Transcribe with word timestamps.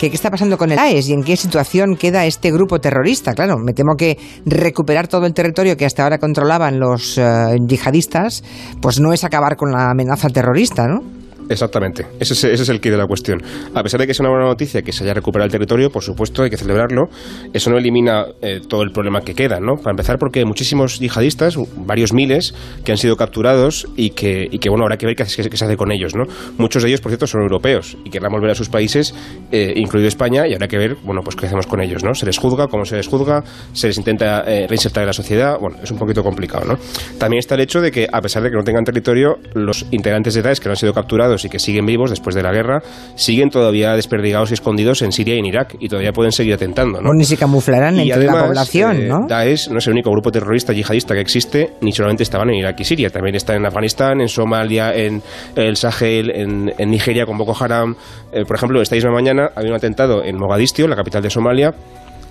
que 0.00 0.08
qué 0.08 0.16
está 0.16 0.30
pasando 0.30 0.56
con 0.56 0.72
el 0.72 0.78
AES 0.78 1.10
y 1.10 1.12
en 1.12 1.22
qué 1.22 1.36
situación 1.36 1.94
queda 1.94 2.24
este 2.24 2.50
grupo 2.50 2.80
terrorista. 2.80 3.34
Claro, 3.34 3.58
me 3.58 3.74
temo 3.74 3.96
que 3.98 4.16
recuperar 4.46 5.08
todo 5.08 5.26
el 5.26 5.34
territorio 5.34 5.76
que 5.76 5.84
hasta 5.84 6.04
ahora 6.04 6.16
controlaban 6.16 6.80
los 6.80 7.18
eh, 7.18 7.22
yihadistas, 7.66 8.42
pues 8.80 8.98
no 8.98 9.12
es 9.12 9.24
acabar 9.24 9.56
con 9.56 9.72
la 9.72 9.90
amenaza 9.90 10.30
terrorista, 10.30 10.86
¿no? 10.88 11.19
Exactamente, 11.50 12.06
ese 12.20 12.34
es, 12.34 12.44
ese 12.44 12.62
es 12.62 12.68
el 12.68 12.80
quid 12.80 12.92
de 12.92 12.96
la 12.96 13.08
cuestión. 13.08 13.42
A 13.74 13.82
pesar 13.82 13.98
de 13.98 14.06
que 14.06 14.12
es 14.12 14.20
una 14.20 14.28
buena 14.28 14.44
noticia 14.44 14.82
que 14.82 14.92
se 14.92 15.02
haya 15.02 15.14
recuperado 15.14 15.46
el 15.46 15.50
territorio, 15.50 15.90
por 15.90 16.04
supuesto 16.04 16.44
hay 16.44 16.50
que 16.50 16.56
celebrarlo, 16.56 17.08
eso 17.52 17.70
no 17.70 17.76
elimina 17.76 18.24
eh, 18.40 18.60
todo 18.68 18.84
el 18.84 18.92
problema 18.92 19.22
que 19.22 19.34
queda, 19.34 19.58
¿no? 19.58 19.74
Para 19.74 19.90
empezar 19.90 20.16
porque 20.16 20.44
muchísimos 20.44 21.00
yihadistas, 21.00 21.56
varios 21.74 22.12
miles, 22.12 22.54
que 22.84 22.92
han 22.92 22.98
sido 22.98 23.16
capturados 23.16 23.88
y 23.96 24.10
que, 24.10 24.46
y 24.48 24.60
que 24.60 24.70
bueno, 24.70 24.84
habrá 24.84 24.96
que 24.96 25.06
ver 25.06 25.16
qué, 25.16 25.24
se 25.24 25.42
hace 25.42 25.76
con 25.76 25.90
ellos, 25.90 26.14
¿no? 26.14 26.22
Muchos 26.56 26.84
de 26.84 26.90
ellos, 26.90 27.00
por 27.00 27.10
cierto, 27.10 27.26
son 27.26 27.42
europeos 27.42 27.96
y 28.04 28.10
querrán 28.10 28.30
volver 28.30 28.52
a 28.52 28.54
sus 28.54 28.68
países, 28.68 29.12
eh, 29.50 29.72
incluido 29.74 30.06
España, 30.06 30.46
y 30.46 30.54
habrá 30.54 30.68
que 30.68 30.78
ver, 30.78 30.98
bueno, 31.02 31.22
pues 31.24 31.34
qué 31.34 31.46
hacemos 31.46 31.66
con 31.66 31.80
ellos, 31.80 32.04
¿no? 32.04 32.14
Se 32.14 32.26
les 32.26 32.38
juzga, 32.38 32.68
cómo 32.68 32.84
se 32.84 32.94
les 32.94 33.08
juzga, 33.08 33.42
se 33.72 33.88
les 33.88 33.98
intenta 33.98 34.44
eh, 34.46 34.68
reinsertar 34.68 35.02
en 35.02 35.08
la 35.08 35.12
sociedad, 35.12 35.58
bueno, 35.58 35.78
es 35.82 35.90
un 35.90 35.98
poquito 35.98 36.22
complicado, 36.22 36.64
¿no? 36.64 36.78
También 37.18 37.40
está 37.40 37.56
el 37.56 37.62
hecho 37.62 37.80
de 37.80 37.90
que, 37.90 38.06
a 38.12 38.20
pesar 38.20 38.44
de 38.44 38.50
que 38.50 38.56
no 38.56 38.62
tengan 38.62 38.84
territorio, 38.84 39.40
los 39.54 39.84
integrantes 39.90 40.34
de 40.34 40.42
Daesh 40.42 40.60
que 40.60 40.68
no 40.68 40.74
han 40.74 40.76
sido 40.76 40.94
capturados 40.94 41.39
y 41.44 41.48
que 41.48 41.58
siguen 41.58 41.86
vivos 41.86 42.10
después 42.10 42.34
de 42.34 42.42
la 42.42 42.52
guerra, 42.52 42.82
siguen 43.14 43.50
todavía 43.50 43.94
desperdigados 43.94 44.50
y 44.50 44.54
escondidos 44.54 45.02
en 45.02 45.12
Siria 45.12 45.34
y 45.34 45.38
en 45.38 45.46
Irak 45.46 45.76
y 45.78 45.88
todavía 45.88 46.12
pueden 46.12 46.32
seguir 46.32 46.54
atentando. 46.54 47.00
¿no? 47.00 47.12
ni 47.12 47.24
se 47.24 47.36
camuflarán 47.36 47.98
entre 47.98 48.24
la 48.24 48.46
población, 48.46 48.96
eh, 48.96 49.08
¿no? 49.08 49.26
Daesh 49.28 49.68
no 49.68 49.78
es 49.78 49.86
el 49.86 49.92
único 49.92 50.10
grupo 50.10 50.30
terrorista 50.30 50.72
yihadista 50.72 51.14
que 51.14 51.20
existe, 51.20 51.74
ni 51.80 51.92
solamente 51.92 52.22
estaban 52.22 52.48
en 52.50 52.56
Irak 52.56 52.80
y 52.80 52.84
Siria, 52.84 53.10
también 53.10 53.34
están 53.34 53.56
en 53.56 53.66
Afganistán, 53.66 54.20
en 54.20 54.28
Somalia, 54.28 54.94
en 54.94 55.22
el 55.56 55.76
Sahel, 55.76 56.30
en, 56.30 56.90
Nigeria 56.90 57.24
con 57.24 57.38
Boko 57.38 57.54
Haram. 57.58 57.94
Eh, 58.32 58.44
por 58.44 58.56
ejemplo, 58.56 58.80
esta 58.82 58.94
misma 58.94 59.12
mañana 59.12 59.50
había 59.54 59.70
un 59.70 59.76
atentado 59.76 60.24
en 60.24 60.36
Mogadiscio, 60.36 60.88
la 60.88 60.96
capital 60.96 61.22
de 61.22 61.30
Somalia, 61.30 61.74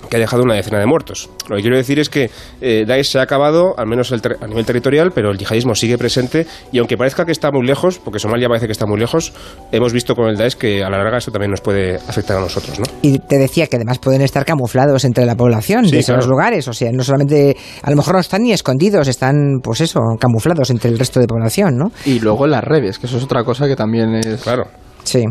que 0.10 0.18
ha 0.18 0.20
dejado 0.20 0.44
una 0.44 0.56
decena 0.56 0.80
de 0.80 0.86
muertos. 0.86 1.30
Lo 1.50 1.56
que 1.56 1.62
quiero 1.62 1.78
decir 1.78 2.00
es 2.00 2.10
que 2.10 2.30
eh, 2.62 2.86
Daesh 2.88 3.12
se 3.12 3.20
ha 3.20 3.24
acabado, 3.24 3.76
al 3.78 3.88
menos 3.88 4.12
a 4.12 4.48
nivel 4.48 4.66
territorial, 4.66 5.12
pero 5.14 5.32
el 5.32 5.38
yihadismo 5.38 5.76
sigue 5.76 5.98
presente 5.98 6.48
y 6.72 6.80
aunque 6.80 6.98
parezca 6.98 7.26
que 7.26 7.32
está 7.32 7.52
muy 7.52 7.66
lejos, 7.66 8.00
porque 8.00 8.20
Somalia 8.20 8.48
parece 8.48 8.66
que 8.66 8.72
está 8.72 8.86
muy 8.86 9.00
lejos, 9.00 9.34
hemos 9.72 9.94
visto 9.94 10.16
con 10.16 10.30
el 10.30 10.38
Daesh 10.38 10.56
que 10.56 10.84
a 10.84 10.90
la 10.90 10.98
larga 10.98 11.18
esto 11.18 11.32
también 11.32 11.52
nos 11.52 11.62
puede 11.62 11.96
afectar 11.96 12.38
a 12.38 12.42
nosotros. 12.42 12.80
¿no? 12.80 12.86
Y 13.02 13.20
te 13.20 13.38
decía 13.38 13.68
que 13.68 13.76
además 13.76 14.00
pueden 14.00 14.22
estar 14.22 14.46
camuflados 14.46 15.06
entre 15.06 15.26
la 15.26 15.36
población 15.36 15.90
de 15.90 16.00
esos 16.00 16.28
lugares, 16.28 16.68
o 16.68 16.74
sea, 16.74 16.92
no 16.92 17.04
solamente, 17.04 17.56
a 17.82 17.90
lo 17.90 17.96
mejor 17.96 18.16
no 18.16 18.20
están 18.20 18.44
ni 18.44 18.52
escondidos, 18.52 19.08
están, 19.08 19.60
pues 19.64 19.82
eso, 19.82 20.00
camuflados 20.20 20.70
entre 20.70 20.90
el 20.90 21.00
resto 21.00 21.20
de 21.20 21.28
población, 21.28 21.78
¿no? 21.78 21.92
Y 22.06 22.20
luego 22.20 22.48
las 22.48 22.64
redes, 22.64 23.00
que 23.00 23.08
eso 23.08 23.18
es 23.18 23.24
otra 23.24 23.44
cosa 23.44 23.68
que 23.68 23.76
también 23.76 24.16
es... 24.16 24.42
Claro. 24.42 24.66
Sí, 25.10 25.24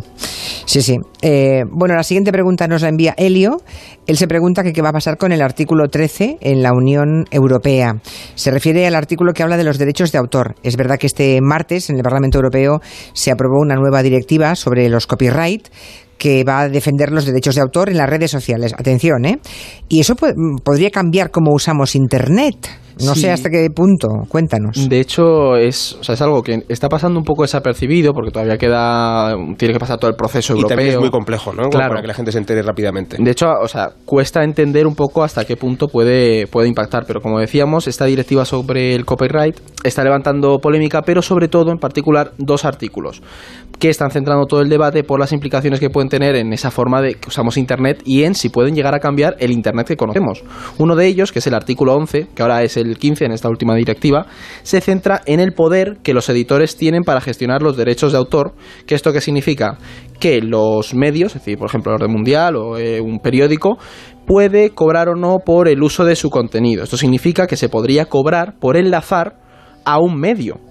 sí, 0.66 0.82
sí. 0.82 0.96
Eh, 1.22 1.62
bueno, 1.70 1.94
la 1.94 2.02
siguiente 2.02 2.32
pregunta 2.32 2.66
nos 2.66 2.82
la 2.82 2.88
envía 2.88 3.14
Helio. 3.16 3.62
Él 4.08 4.16
se 4.16 4.26
pregunta 4.26 4.64
qué 4.64 4.82
va 4.82 4.88
a 4.88 4.92
pasar 4.92 5.18
con 5.18 5.30
el 5.30 5.40
artículo 5.40 5.88
13 5.88 6.38
en 6.40 6.64
la 6.64 6.72
Unión 6.72 7.26
Europea. 7.30 8.00
Se 8.34 8.50
refiere 8.50 8.88
al 8.88 8.96
artículo 8.96 9.32
que 9.34 9.44
habla 9.44 9.56
de 9.56 9.62
los 9.62 9.78
derechos 9.78 10.10
de 10.10 10.18
autor. 10.18 10.56
Es 10.64 10.76
verdad 10.76 10.98
que 10.98 11.06
este 11.06 11.40
martes 11.40 11.90
en 11.90 11.96
el 11.96 12.02
Parlamento 12.02 12.38
Europeo 12.38 12.80
se 13.12 13.30
aprobó 13.30 13.60
una 13.60 13.76
nueva 13.76 14.02
directiva 14.02 14.56
sobre 14.56 14.88
los 14.88 15.06
copyright 15.06 15.68
que 16.18 16.42
va 16.42 16.62
a 16.62 16.68
defender 16.68 17.12
los 17.12 17.24
derechos 17.24 17.54
de 17.54 17.60
autor 17.60 17.90
en 17.90 17.98
las 17.98 18.10
redes 18.10 18.32
sociales. 18.32 18.74
Atención, 18.76 19.26
¿eh? 19.26 19.38
Y 19.88 20.00
eso 20.00 20.16
podría 20.16 20.90
cambiar 20.90 21.30
cómo 21.30 21.52
usamos 21.54 21.94
Internet. 21.94 22.68
No 23.04 23.14
sé 23.14 23.30
hasta 23.30 23.50
qué 23.50 23.68
punto, 23.70 24.08
cuéntanos. 24.28 24.88
De 24.88 25.00
hecho, 25.00 25.56
es, 25.56 25.96
o 26.00 26.04
sea, 26.04 26.14
es 26.14 26.22
algo 26.22 26.42
que 26.42 26.64
está 26.68 26.88
pasando 26.88 27.18
un 27.18 27.24
poco 27.24 27.42
desapercibido 27.42 28.12
porque 28.12 28.30
todavía 28.30 28.58
queda, 28.58 29.34
tiene 29.56 29.74
que 29.74 29.80
pasar 29.80 29.98
todo 29.98 30.10
el 30.10 30.16
proceso 30.16 30.52
europeo. 30.52 30.66
Y 30.66 30.77
también 30.77 30.94
es 30.94 31.00
muy 31.00 31.10
complejo, 31.10 31.52
¿no? 31.52 31.68
Claro. 31.68 31.90
Para 31.90 32.00
que 32.02 32.08
la 32.08 32.14
gente 32.14 32.32
se 32.32 32.38
entere 32.38 32.62
rápidamente. 32.62 33.16
De 33.18 33.30
hecho, 33.30 33.46
o 33.62 33.68
sea, 33.68 33.90
cuesta 34.05 34.42
entender 34.42 34.86
un 34.86 34.94
poco 34.94 35.22
hasta 35.22 35.44
qué 35.44 35.56
punto 35.56 35.88
puede, 35.88 36.46
puede 36.46 36.68
impactar, 36.68 37.05
pero 37.06 37.20
como 37.20 37.38
decíamos, 37.38 37.86
esta 37.86 38.05
directiva 38.05 38.44
sobre 38.44 38.94
el 38.94 39.05
copyright 39.05 39.58
está 39.84 40.02
levantando 40.05 40.58
polémica, 40.58 41.02
pero 41.02 41.23
sobre 41.23 41.48
todo, 41.48 41.70
en 41.70 41.78
particular, 41.78 42.33
dos 42.39 42.64
artículos 42.64 43.23
que 43.78 43.90
están 43.90 44.11
centrando 44.11 44.46
todo 44.46 44.61
el 44.61 44.68
debate 44.68 45.05
por 45.05 45.20
las 45.20 45.33
implicaciones 45.33 45.78
que 45.78 45.90
pueden 45.90 46.08
tener 46.08 46.34
en 46.34 46.52
esa 46.52 46.70
forma 46.70 47.00
de 47.00 47.14
que 47.14 47.28
usamos 47.28 47.56
Internet 47.56 48.02
y 48.05 48.24
en 48.24 48.34
si 48.34 48.48
pueden 48.48 48.74
llegar 48.74 48.94
a 48.94 48.98
cambiar 48.98 49.36
el 49.39 49.52
Internet 49.52 49.86
que 49.86 49.96
conocemos. 49.96 50.42
Uno 50.78 50.96
de 50.96 51.06
ellos, 51.06 51.33
que 51.33 51.39
es 51.39 51.46
el 51.46 51.55
artículo 51.55 51.94
11, 51.94 52.28
que 52.34 52.42
ahora 52.42 52.62
es 52.62 52.77
el 52.77 52.87
el 52.88 52.98
15 52.98 53.26
en 53.26 53.32
esta 53.32 53.48
última 53.48 53.74
directiva, 53.74 54.26
se 54.62 54.80
centra 54.80 55.20
en 55.26 55.40
el 55.40 55.52
poder 55.52 55.98
que 56.02 56.14
los 56.14 56.28
editores 56.28 56.76
tienen 56.76 57.02
para 57.02 57.20
gestionar 57.20 57.62
los 57.62 57.76
derechos 57.76 58.12
de 58.12 58.18
autor, 58.18 58.54
que 58.86 58.94
esto 58.94 59.12
qué 59.12 59.20
significa 59.20 59.78
que 60.20 60.40
los 60.40 60.94
medios, 60.94 61.36
es 61.36 61.42
decir, 61.42 61.58
por 61.58 61.68
ejemplo, 61.68 61.92
el 61.92 62.02
orden 62.02 62.12
mundial 62.12 62.56
o 62.56 62.78
eh, 62.78 63.00
un 63.00 63.20
periódico, 63.20 63.78
puede 64.26 64.70
cobrar 64.70 65.08
o 65.08 65.14
no 65.14 65.38
por 65.44 65.68
el 65.68 65.82
uso 65.82 66.04
de 66.04 66.16
su 66.16 66.30
contenido. 66.30 66.84
Esto 66.84 66.96
significa 66.96 67.46
que 67.46 67.56
se 67.56 67.68
podría 67.68 68.06
cobrar 68.06 68.54
por 68.58 68.76
enlazar 68.76 69.36
a 69.84 69.98
un 69.98 70.18
medio. 70.20 70.67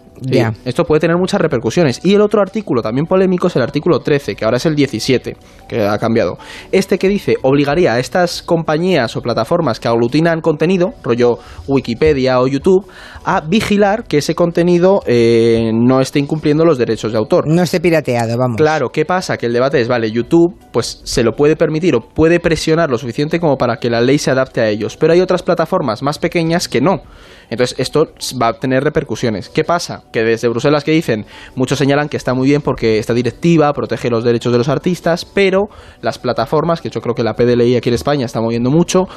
Esto 0.65 0.83
puede 0.83 0.99
tener 0.99 1.17
muchas 1.17 1.41
repercusiones. 1.41 1.99
Y 2.03 2.13
el 2.13 2.21
otro 2.21 2.41
artículo, 2.41 2.81
también 2.81 3.05
polémico, 3.05 3.47
es 3.47 3.55
el 3.55 3.61
artículo 3.61 3.99
13, 3.99 4.35
que 4.35 4.45
ahora 4.45 4.57
es 4.57 4.65
el 4.65 4.75
17, 4.75 5.35
que 5.67 5.85
ha 5.85 5.97
cambiado. 5.97 6.37
Este 6.71 6.97
que 6.97 7.07
dice 7.07 7.35
obligaría 7.43 7.93
a 7.93 7.99
estas 7.99 8.41
compañías 8.41 9.15
o 9.15 9.21
plataformas 9.21 9.79
que 9.79 9.87
aglutinan 9.87 10.41
contenido, 10.41 10.93
rollo 11.03 11.39
Wikipedia 11.67 12.39
o 12.39 12.47
YouTube, 12.47 12.87
a 13.25 13.41
vigilar 13.41 14.05
que 14.05 14.19
ese 14.19 14.35
contenido 14.35 15.01
eh, 15.05 15.71
no 15.73 16.01
esté 16.01 16.19
incumpliendo 16.19 16.65
los 16.65 16.77
derechos 16.77 17.11
de 17.11 17.17
autor. 17.17 17.45
No 17.47 17.61
esté 17.61 17.79
pirateado, 17.79 18.37
vamos. 18.37 18.57
Claro, 18.57 18.89
¿qué 18.89 19.05
pasa? 19.05 19.37
Que 19.37 19.47
el 19.47 19.53
debate 19.53 19.81
es, 19.81 19.87
vale, 19.87 20.11
YouTube 20.11 20.55
pues 20.71 21.01
se 21.03 21.23
lo 21.23 21.33
puede 21.33 21.55
permitir 21.55 21.95
o 21.95 22.01
puede 22.01 22.39
presionar 22.39 22.89
lo 22.89 22.97
suficiente 22.97 23.39
como 23.39 23.57
para 23.57 23.77
que 23.77 23.89
la 23.89 24.01
ley 24.01 24.17
se 24.17 24.31
adapte 24.31 24.61
a 24.61 24.69
ellos. 24.69 24.97
Pero 24.97 25.13
hay 25.13 25.21
otras 25.21 25.43
plataformas 25.43 26.01
más 26.03 26.19
pequeñas 26.19 26.67
que 26.67 26.81
no. 26.81 27.01
Entonces, 27.49 27.79
esto 27.79 28.09
va 28.41 28.49
a 28.49 28.53
tener 28.53 28.83
repercusiones. 28.83 29.49
¿Qué 29.49 29.63
pasa? 29.63 30.03
Que 30.11 30.23
desde 30.23 30.47
Bruselas 30.47 30.83
que 30.83 30.91
dicen, 30.91 31.25
muchos 31.55 31.79
señalan 31.79 32.09
que 32.09 32.17
está 32.17 32.33
muy 32.33 32.47
bien 32.47 32.61
porque 32.61 32.99
esta 32.99 33.13
directiva 33.13 33.71
protege 33.73 34.09
los 34.09 34.23
derechos 34.23 34.51
de 34.51 34.57
los 34.57 34.69
artistas, 34.69 35.25
pero 35.25 35.69
las 36.01 36.19
plataformas, 36.19 36.81
que 36.81 36.89
yo 36.89 37.01
creo 37.01 37.15
que 37.15 37.23
la 37.23 37.35
PDLI 37.35 37.77
aquí 37.77 37.89
en 37.89 37.95
España 37.95 38.25
está 38.25 38.41
moviendo 38.41 38.69
mucho, 38.69 39.07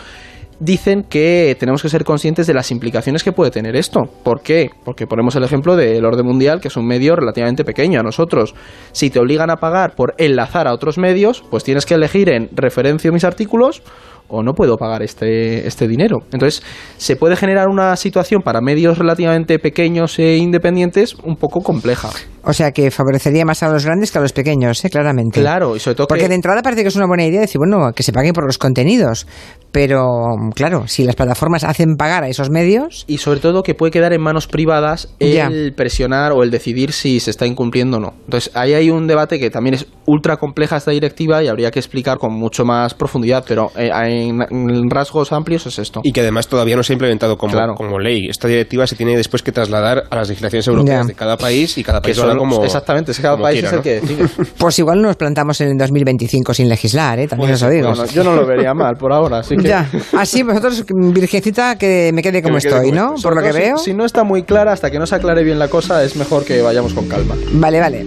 dicen 0.60 1.04
que 1.04 1.56
tenemos 1.58 1.82
que 1.82 1.88
ser 1.88 2.04
conscientes 2.04 2.46
de 2.46 2.54
las 2.54 2.70
implicaciones 2.70 3.24
que 3.24 3.32
puede 3.32 3.50
tener 3.50 3.74
esto. 3.74 4.02
¿Por 4.22 4.42
qué? 4.42 4.70
Porque 4.84 5.06
ponemos 5.06 5.34
el 5.34 5.42
ejemplo 5.42 5.74
del 5.74 6.04
orden 6.04 6.26
mundial, 6.26 6.60
que 6.60 6.68
es 6.68 6.76
un 6.76 6.86
medio 6.86 7.16
relativamente 7.16 7.64
pequeño 7.64 7.98
a 7.98 8.02
nosotros. 8.02 8.54
Si 8.92 9.10
te 9.10 9.18
obligan 9.18 9.50
a 9.50 9.56
pagar 9.56 9.94
por 9.97 10.14
enlazar 10.18 10.68
a 10.68 10.74
otros 10.74 10.98
medios, 10.98 11.42
pues 11.50 11.64
tienes 11.64 11.86
que 11.86 11.94
elegir 11.94 12.30
en 12.30 12.50
referencio 12.52 13.12
mis 13.12 13.24
artículos 13.24 13.82
o 14.30 14.42
no 14.42 14.54
puedo 14.54 14.76
pagar 14.76 15.02
este, 15.02 15.66
este 15.66 15.88
dinero. 15.88 16.22
Entonces, 16.32 16.62
se 16.96 17.16
puede 17.16 17.36
generar 17.36 17.68
una 17.68 17.96
situación 17.96 18.42
para 18.42 18.60
medios 18.60 18.98
relativamente 18.98 19.58
pequeños 19.58 20.18
e 20.18 20.36
independientes 20.36 21.14
un 21.22 21.36
poco 21.36 21.62
compleja. 21.62 22.10
O 22.42 22.52
sea, 22.52 22.72
que 22.72 22.90
favorecería 22.90 23.44
más 23.44 23.62
a 23.62 23.68
los 23.68 23.84
grandes 23.84 24.10
que 24.10 24.18
a 24.18 24.20
los 24.20 24.32
pequeños, 24.32 24.84
¿eh? 24.84 24.90
claramente. 24.90 25.40
Claro, 25.40 25.76
y 25.76 25.80
sobre 25.80 25.96
todo 25.96 26.06
Porque 26.06 26.28
de 26.28 26.34
entrada 26.34 26.62
parece 26.62 26.82
que 26.82 26.88
es 26.88 26.96
una 26.96 27.06
buena 27.06 27.24
idea 27.24 27.40
decir, 27.40 27.58
bueno, 27.58 27.92
que 27.94 28.02
se 28.02 28.12
paguen 28.12 28.32
por 28.32 28.44
los 28.44 28.58
contenidos. 28.58 29.26
Pero, 29.72 30.34
claro, 30.54 30.88
si 30.88 31.04
las 31.04 31.14
plataformas 31.14 31.62
hacen 31.62 31.96
pagar 31.96 32.24
a 32.24 32.28
esos 32.28 32.50
medios... 32.50 33.04
Y 33.06 33.18
sobre 33.18 33.40
todo 33.40 33.62
que 33.62 33.74
puede 33.74 33.92
quedar 33.92 34.12
en 34.12 34.20
manos 34.20 34.46
privadas 34.46 35.14
el 35.20 35.72
presionar 35.74 36.32
o 36.32 36.42
el 36.42 36.50
decidir 36.50 36.92
si 36.92 37.20
se 37.20 37.30
está 37.30 37.46
incumpliendo 37.46 37.98
o 37.98 38.00
no. 38.00 38.14
Entonces, 38.24 38.50
ahí 38.54 38.74
hay 38.74 38.90
un 38.90 39.06
debate 39.06 39.38
que 39.38 39.50
también 39.50 39.74
es 39.74 39.86
ultra 40.06 40.38
compleja 40.38 40.76
esta 40.76 40.90
directiva 40.90 41.42
y 41.42 41.48
habría 41.48 41.70
que 41.70 41.78
explicar 41.78 42.18
con 42.18 42.32
mucho 42.32 42.64
más 42.64 42.94
profundidad, 42.94 43.44
pero 43.46 43.70
eh, 43.76 43.90
en, 43.92 44.90
rasgos 44.90 45.32
amplios 45.32 45.66
es 45.66 45.78
esto. 45.78 46.00
Y 46.02 46.12
que 46.12 46.20
además 46.20 46.48
todavía 46.48 46.74
no 46.74 46.82
se 46.82 46.92
ha 46.92 46.94
implementado 46.94 47.36
como, 47.36 47.74
como 47.76 47.98
ley. 47.98 48.26
Esta 48.28 48.48
directiva 48.48 48.86
se 48.86 48.96
tiene 48.96 49.16
después 49.16 49.42
que 49.42 49.52
trasladar 49.52 50.04
a 50.10 50.16
las 50.16 50.28
legislaciones 50.28 50.66
europeas 50.66 51.06
de 51.06 51.14
cada 51.14 51.36
país 51.36 51.78
y 51.78 51.84
cada 51.84 52.00
país 52.00 52.18
como... 52.36 52.64
Exactamente, 52.64 53.12
cada 53.20 53.36
país 53.36 53.64
es 53.64 53.72
el 53.72 53.82
que 53.82 54.00
decide. 54.00 54.26
Pues 54.58 54.78
igual 54.78 55.00
nos 55.00 55.16
plantamos 55.16 55.60
en 55.60 55.68
el 55.70 55.78
2025 55.78 56.54
sin 56.54 56.68
legislar, 56.68 57.18
¿eh? 57.18 57.28
también 57.28 57.52
os 57.52 57.62
lo 57.62 57.70
digo. 57.70 57.92
yo 58.12 58.24
no 58.24 58.34
lo 58.34 58.47
vería 58.47 58.74
mal 58.74 58.97
por 58.97 59.12
ahora, 59.12 59.38
así 59.38 59.56
que... 59.56 59.68
Ya, 59.68 59.88
así 60.16 60.42
vosotros, 60.42 60.84
virgencita, 60.88 61.77
que 61.77 62.10
me 62.12 62.22
quede 62.22 62.42
como 62.42 62.59
estoy, 62.59 62.92
¿no? 62.92 63.15
Por 63.22 63.34
lo 63.34 63.42
que 63.42 63.53
veo. 63.53 63.78
Si, 63.78 63.91
si 63.91 63.94
no 63.94 64.04
está 64.04 64.24
muy 64.24 64.42
clara, 64.42 64.72
hasta 64.72 64.91
que 64.91 64.98
no 64.98 65.06
se 65.06 65.15
aclare 65.15 65.44
bien 65.44 65.59
la 65.59 65.68
cosa, 65.68 66.04
es 66.04 66.16
mejor 66.16 66.44
que 66.44 66.60
vayamos 66.62 66.94
con 66.94 67.09
calma. 67.09 67.34
Vale, 67.53 67.80
vale. 67.80 68.06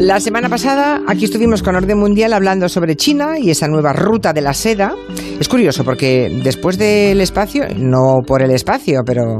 La 0.00 0.18
semana 0.18 0.48
pasada 0.48 1.02
aquí 1.06 1.26
estuvimos 1.26 1.62
con 1.62 1.76
Orden 1.76 1.98
Mundial 1.98 2.32
hablando 2.32 2.68
sobre 2.68 2.96
China 2.96 3.38
y 3.38 3.50
esa 3.50 3.68
nueva 3.68 3.92
ruta 3.92 4.32
de 4.32 4.40
la 4.40 4.54
seda. 4.54 4.94
Es 5.38 5.48
curioso 5.48 5.84
porque 5.84 6.40
después 6.42 6.78
del 6.78 7.20
espacio, 7.20 7.66
no 7.76 8.16
por 8.26 8.42
el 8.42 8.50
espacio, 8.50 9.02
pero 9.04 9.38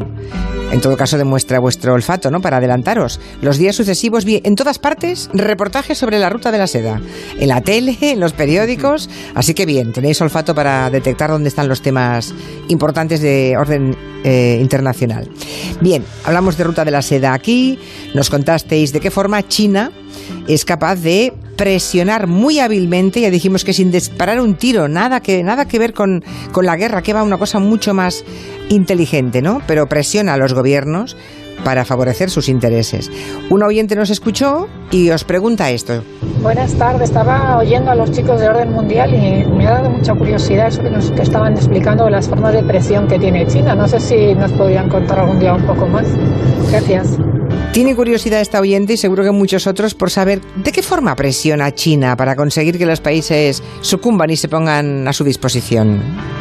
en 0.70 0.80
todo 0.80 0.96
caso 0.96 1.18
demuestra 1.18 1.58
vuestro 1.58 1.94
olfato, 1.94 2.30
¿no? 2.30 2.40
Para 2.40 2.58
adelantaros. 2.58 3.20
Los 3.42 3.58
días 3.58 3.74
sucesivos 3.76 4.24
vi 4.24 4.40
en 4.44 4.54
todas 4.54 4.78
partes 4.78 5.28
reportajes 5.32 5.98
sobre 5.98 6.18
la 6.18 6.30
ruta 6.30 6.52
de 6.52 6.58
la 6.58 6.66
seda. 6.66 7.00
En 7.38 7.48
la 7.48 7.60
tele, 7.60 7.96
en 8.00 8.20
los 8.20 8.32
periódicos. 8.32 9.10
Así 9.34 9.54
que 9.54 9.66
bien, 9.66 9.92
tenéis 9.92 10.20
olfato 10.20 10.54
para 10.54 10.88
detectar 10.90 11.30
dónde 11.30 11.48
están 11.48 11.68
los 11.68 11.82
temas 11.82 12.32
importantes 12.68 13.20
de 13.20 13.56
orden 13.58 13.96
eh, 14.24 14.58
internacional. 14.60 15.28
Bien, 15.80 16.04
hablamos 16.24 16.56
de 16.56 16.64
ruta 16.64 16.84
de 16.84 16.90
la 16.90 17.02
seda 17.02 17.34
aquí. 17.34 17.78
Nos 18.14 18.30
contasteis 18.30 18.92
de 18.92 19.00
qué 19.00 19.10
forma 19.10 19.46
China 19.46 19.90
es 20.46 20.64
capaz 20.64 20.96
de 20.96 21.32
presionar 21.60 22.26
muy 22.26 22.58
hábilmente, 22.58 23.20
ya 23.20 23.28
dijimos 23.28 23.64
que 23.64 23.74
sin 23.74 23.90
disparar 23.90 24.40
un 24.40 24.54
tiro, 24.54 24.88
nada 24.88 25.20
que, 25.20 25.42
nada 25.42 25.68
que 25.68 25.78
ver 25.78 25.92
con, 25.92 26.24
con 26.52 26.64
la 26.64 26.74
guerra, 26.74 27.02
que 27.02 27.12
va 27.12 27.22
una 27.22 27.36
cosa 27.36 27.58
mucho 27.58 27.92
más 27.92 28.24
inteligente, 28.70 29.42
¿no? 29.42 29.60
Pero 29.66 29.86
presiona 29.86 30.32
a 30.32 30.36
los 30.38 30.54
gobiernos 30.54 31.18
para 31.64 31.84
favorecer 31.84 32.30
sus 32.30 32.48
intereses. 32.48 33.10
Un 33.50 33.62
oyente 33.62 33.96
nos 33.96 34.10
escuchó 34.10 34.68
y 34.90 35.10
os 35.10 35.24
pregunta 35.24 35.70
esto. 35.70 36.02
Buenas 36.42 36.74
tardes, 36.74 37.10
estaba 37.10 37.58
oyendo 37.58 37.90
a 37.90 37.94
los 37.94 38.10
chicos 38.12 38.40
de 38.40 38.48
Orden 38.48 38.72
Mundial 38.72 39.14
y 39.14 39.44
me 39.50 39.66
ha 39.66 39.72
dado 39.72 39.90
mucha 39.90 40.14
curiosidad 40.14 40.68
eso 40.68 40.82
que 40.82 40.90
nos 40.90 41.10
que 41.10 41.22
estaban 41.22 41.54
explicando 41.54 42.04
de 42.04 42.12
las 42.12 42.28
formas 42.28 42.52
de 42.52 42.62
presión 42.62 43.06
que 43.08 43.18
tiene 43.18 43.46
China. 43.46 43.74
No 43.74 43.86
sé 43.86 44.00
si 44.00 44.34
nos 44.34 44.52
podrían 44.52 44.88
contar 44.88 45.20
algún 45.20 45.38
día 45.38 45.54
un 45.54 45.66
poco 45.66 45.86
más. 45.86 46.06
Gracias. 46.70 47.18
Tiene 47.72 47.94
curiosidad 47.94 48.40
esta 48.40 48.60
oyente 48.60 48.94
y 48.94 48.96
seguro 48.96 49.22
que 49.22 49.30
muchos 49.30 49.68
otros 49.68 49.94
por 49.94 50.10
saber 50.10 50.40
de 50.56 50.72
qué 50.72 50.82
forma 50.82 51.14
presiona 51.14 51.72
China 51.72 52.16
para 52.16 52.34
conseguir 52.34 52.78
que 52.78 52.86
los 52.86 53.00
países 53.00 53.62
sucumban 53.80 54.30
y 54.30 54.36
se 54.36 54.48
pongan 54.48 55.06
a 55.06 55.12
su 55.12 55.22
disposición. 55.22 56.00